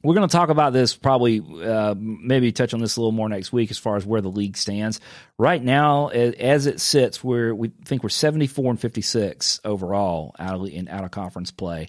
[0.07, 3.29] We're going to talk about this probably, uh, maybe touch on this a little more
[3.29, 5.01] next week as far as where the league stands.
[5.37, 10.69] Right now, as it sits, we're we think we're 74 and 56 overall out of
[10.69, 11.89] in out of conference play.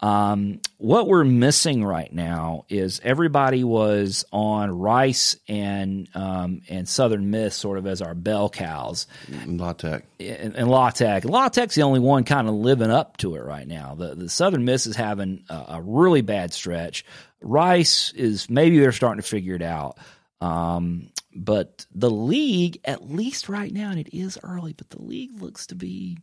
[0.00, 7.30] Um, what we're missing right now is everybody was on Rice and um, and Southern
[7.30, 9.06] Miss sort of as our bell cows
[9.46, 11.24] La Tech, and, and La Tech.
[11.24, 13.94] La Tech's the only one kind of living up to it right now.
[13.94, 17.04] The the Southern Miss is having a, a really bad stretch.
[17.40, 19.98] Rice is maybe they're starting to figure it out.
[20.40, 25.40] Um, but the league, at least right now, and it is early, but the league
[25.40, 26.18] looks to be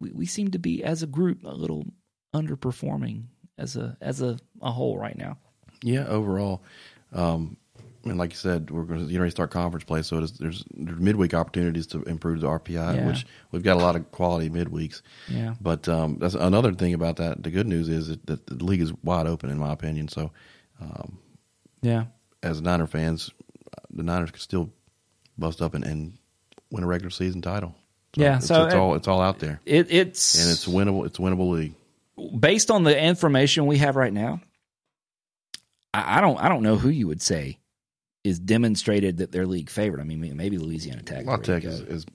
[0.00, 1.86] we, we seem to be as a group a little
[2.34, 3.24] underperforming
[3.58, 5.38] as a as a, a whole right now.
[5.82, 6.06] yeah.
[6.06, 6.62] Overall,
[7.12, 7.56] um,
[8.04, 10.32] and like you said, we're going to you know start conference play, so it is,
[10.32, 13.06] there's there's midweek opportunities to improve the RPI, Yeah.
[13.06, 15.02] which we've got a lot of quality midweeks.
[15.28, 15.54] Yeah.
[15.60, 17.42] But um, that's another thing about that.
[17.42, 20.08] The good news is that, the league is wide open, in my opinion.
[20.08, 20.30] So,
[21.82, 22.04] Yeah.
[22.42, 23.30] as Niner fans,
[23.90, 24.70] the Niners could still
[25.38, 26.12] bust up and, and
[26.70, 27.74] win a regular season title.
[28.16, 31.04] Yeah, it's, so- it's all it's all out there, It, it's and it's winnable.
[31.06, 31.74] It's a winnable league.
[32.38, 34.40] based on the information we have right now,
[35.92, 37.58] I, I don't I don't know who you would say
[38.24, 40.00] is demonstrated that they're league favorite.
[40.00, 41.26] I mean, maybe Louisiana Tech.
[41.26, 42.06] La Tech is, is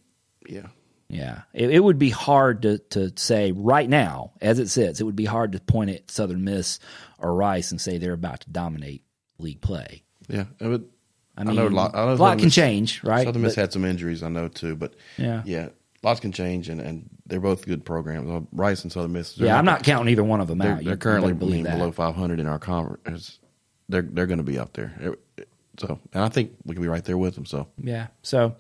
[0.48, 0.68] yeah.
[1.08, 1.42] yeah.
[1.54, 5.16] It, it would be hard to to say right now, as it sits, it would
[5.16, 6.80] be hard to point at Southern Miss
[7.20, 9.04] or Rice and say they're about to dominate
[9.38, 10.04] league play.
[10.28, 10.90] Yeah, it would.
[11.38, 13.24] I mean, know a lot- I know a lot can Miss- change, right?
[13.26, 15.42] Southern Miss But- had some injuries, I know too, but yeah.
[15.46, 15.70] yeah,
[16.04, 18.48] lots can change, and, and they're both good programs.
[18.52, 19.38] Rice and Southern Miss.
[19.38, 20.84] Yeah, I'm not counting either one of them They're, out.
[20.84, 21.78] They're you currently better being that.
[21.78, 23.40] below 500 in our conference.
[23.88, 25.16] They're they're going to be up there.
[25.80, 27.46] So, and I think we can be right there with them.
[27.46, 28.08] So, Yeah.
[28.22, 28.56] So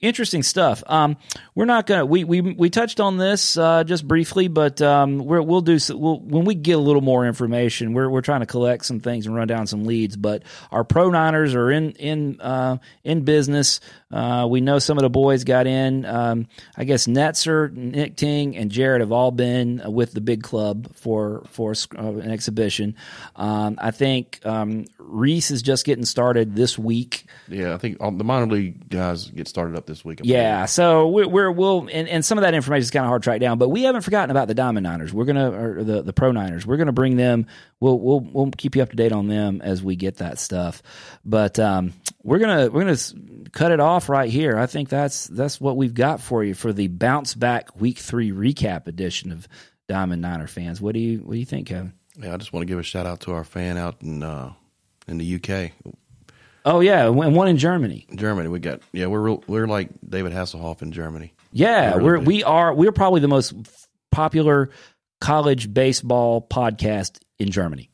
[0.00, 0.82] interesting stuff.
[0.86, 1.16] Um,
[1.54, 5.40] we're not gonna we we we touched on this uh, just briefly, but um, we're,
[5.40, 7.92] we'll do so, we'll, when we get a little more information.
[7.92, 10.16] We're we're trying to collect some things and run down some leads.
[10.16, 13.80] But our pro Niners are in in uh, in business.
[14.10, 16.04] Uh, we know some of the boys got in.
[16.04, 16.46] Um,
[16.76, 21.44] I guess Netzer, Nick Ting, and Jared have all been with the big club for
[21.50, 22.96] for uh, an exhibition.
[23.34, 27.26] Um, I think um, Reese is just getting started this week.
[27.48, 30.20] yeah, I think all, the minor league guys get started up this week.
[30.20, 33.08] I Yeah, so we're, we're we'll and, and some of that information is kind of
[33.08, 35.12] hard to track down, but we haven't forgotten about the Diamond Niners.
[35.12, 36.66] We're gonna or the the Pro Niners.
[36.66, 37.46] We're gonna bring them.
[37.80, 40.82] We'll we'll we'll keep you up to date on them as we get that stuff.
[41.24, 41.92] But um,
[42.22, 44.58] we're gonna we're gonna cut it off right here.
[44.58, 48.32] I think that's that's what we've got for you for the bounce back week three
[48.32, 49.46] recap edition of
[49.88, 50.80] Diamond Niner fans.
[50.80, 51.92] What do you what do you think, Kevin?
[52.18, 54.52] Yeah, I just want to give a shout out to our fan out in uh,
[55.08, 55.72] in the UK,
[56.64, 58.06] Oh yeah, and one in Germany.
[58.14, 58.48] Germany.
[58.48, 61.32] We got yeah, we're real, we're like David Hasselhoff in Germany.
[61.52, 62.26] Yeah, Really we're big.
[62.26, 63.54] we are we're probably the most
[64.10, 64.70] popular
[65.20, 67.88] college baseball podcast in Germany.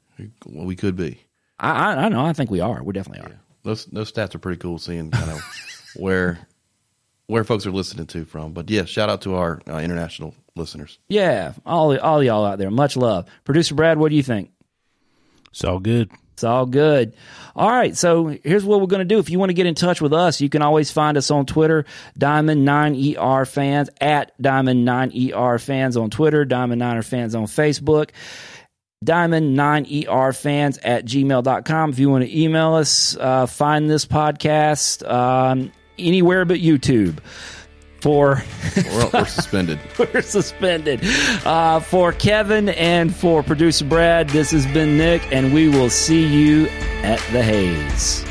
[0.47, 1.21] Well, we could be.
[1.59, 2.25] I I, I know.
[2.25, 2.83] I think we are.
[2.83, 3.39] We definitely are.
[3.63, 4.79] Those those stats are pretty cool.
[4.79, 5.43] Seeing kind of
[5.97, 6.39] where
[7.27, 8.53] where folks are listening to from.
[8.55, 10.99] But yeah, shout out to our uh, international listeners.
[11.09, 12.71] Yeah, all all y'all out there.
[12.71, 13.99] Much love, producer Brad.
[13.99, 14.51] What do you think?
[15.51, 16.11] It's all good.
[16.33, 17.15] It's all good.
[17.55, 19.19] All right, so here's what we're going to do.
[19.19, 21.45] If you want to get in touch with us, you can always find us on
[21.45, 21.85] Twitter,
[22.19, 28.11] Diamond9ER fans, at Diamond9ER fans on Twitter, Diamond Niner fans on Facebook,
[29.05, 31.91] Diamond9ER fans at gmail.com.
[31.91, 37.19] If you want to email us, uh, find this podcast um, anywhere but YouTube.
[38.03, 38.43] For
[38.77, 39.79] We're, we're suspended.
[39.99, 41.01] we're suspended.
[41.45, 46.27] Uh, for Kevin and for producer Brad, this has been Nick, and we will see
[46.27, 46.67] you
[47.05, 48.25] at the Hayes.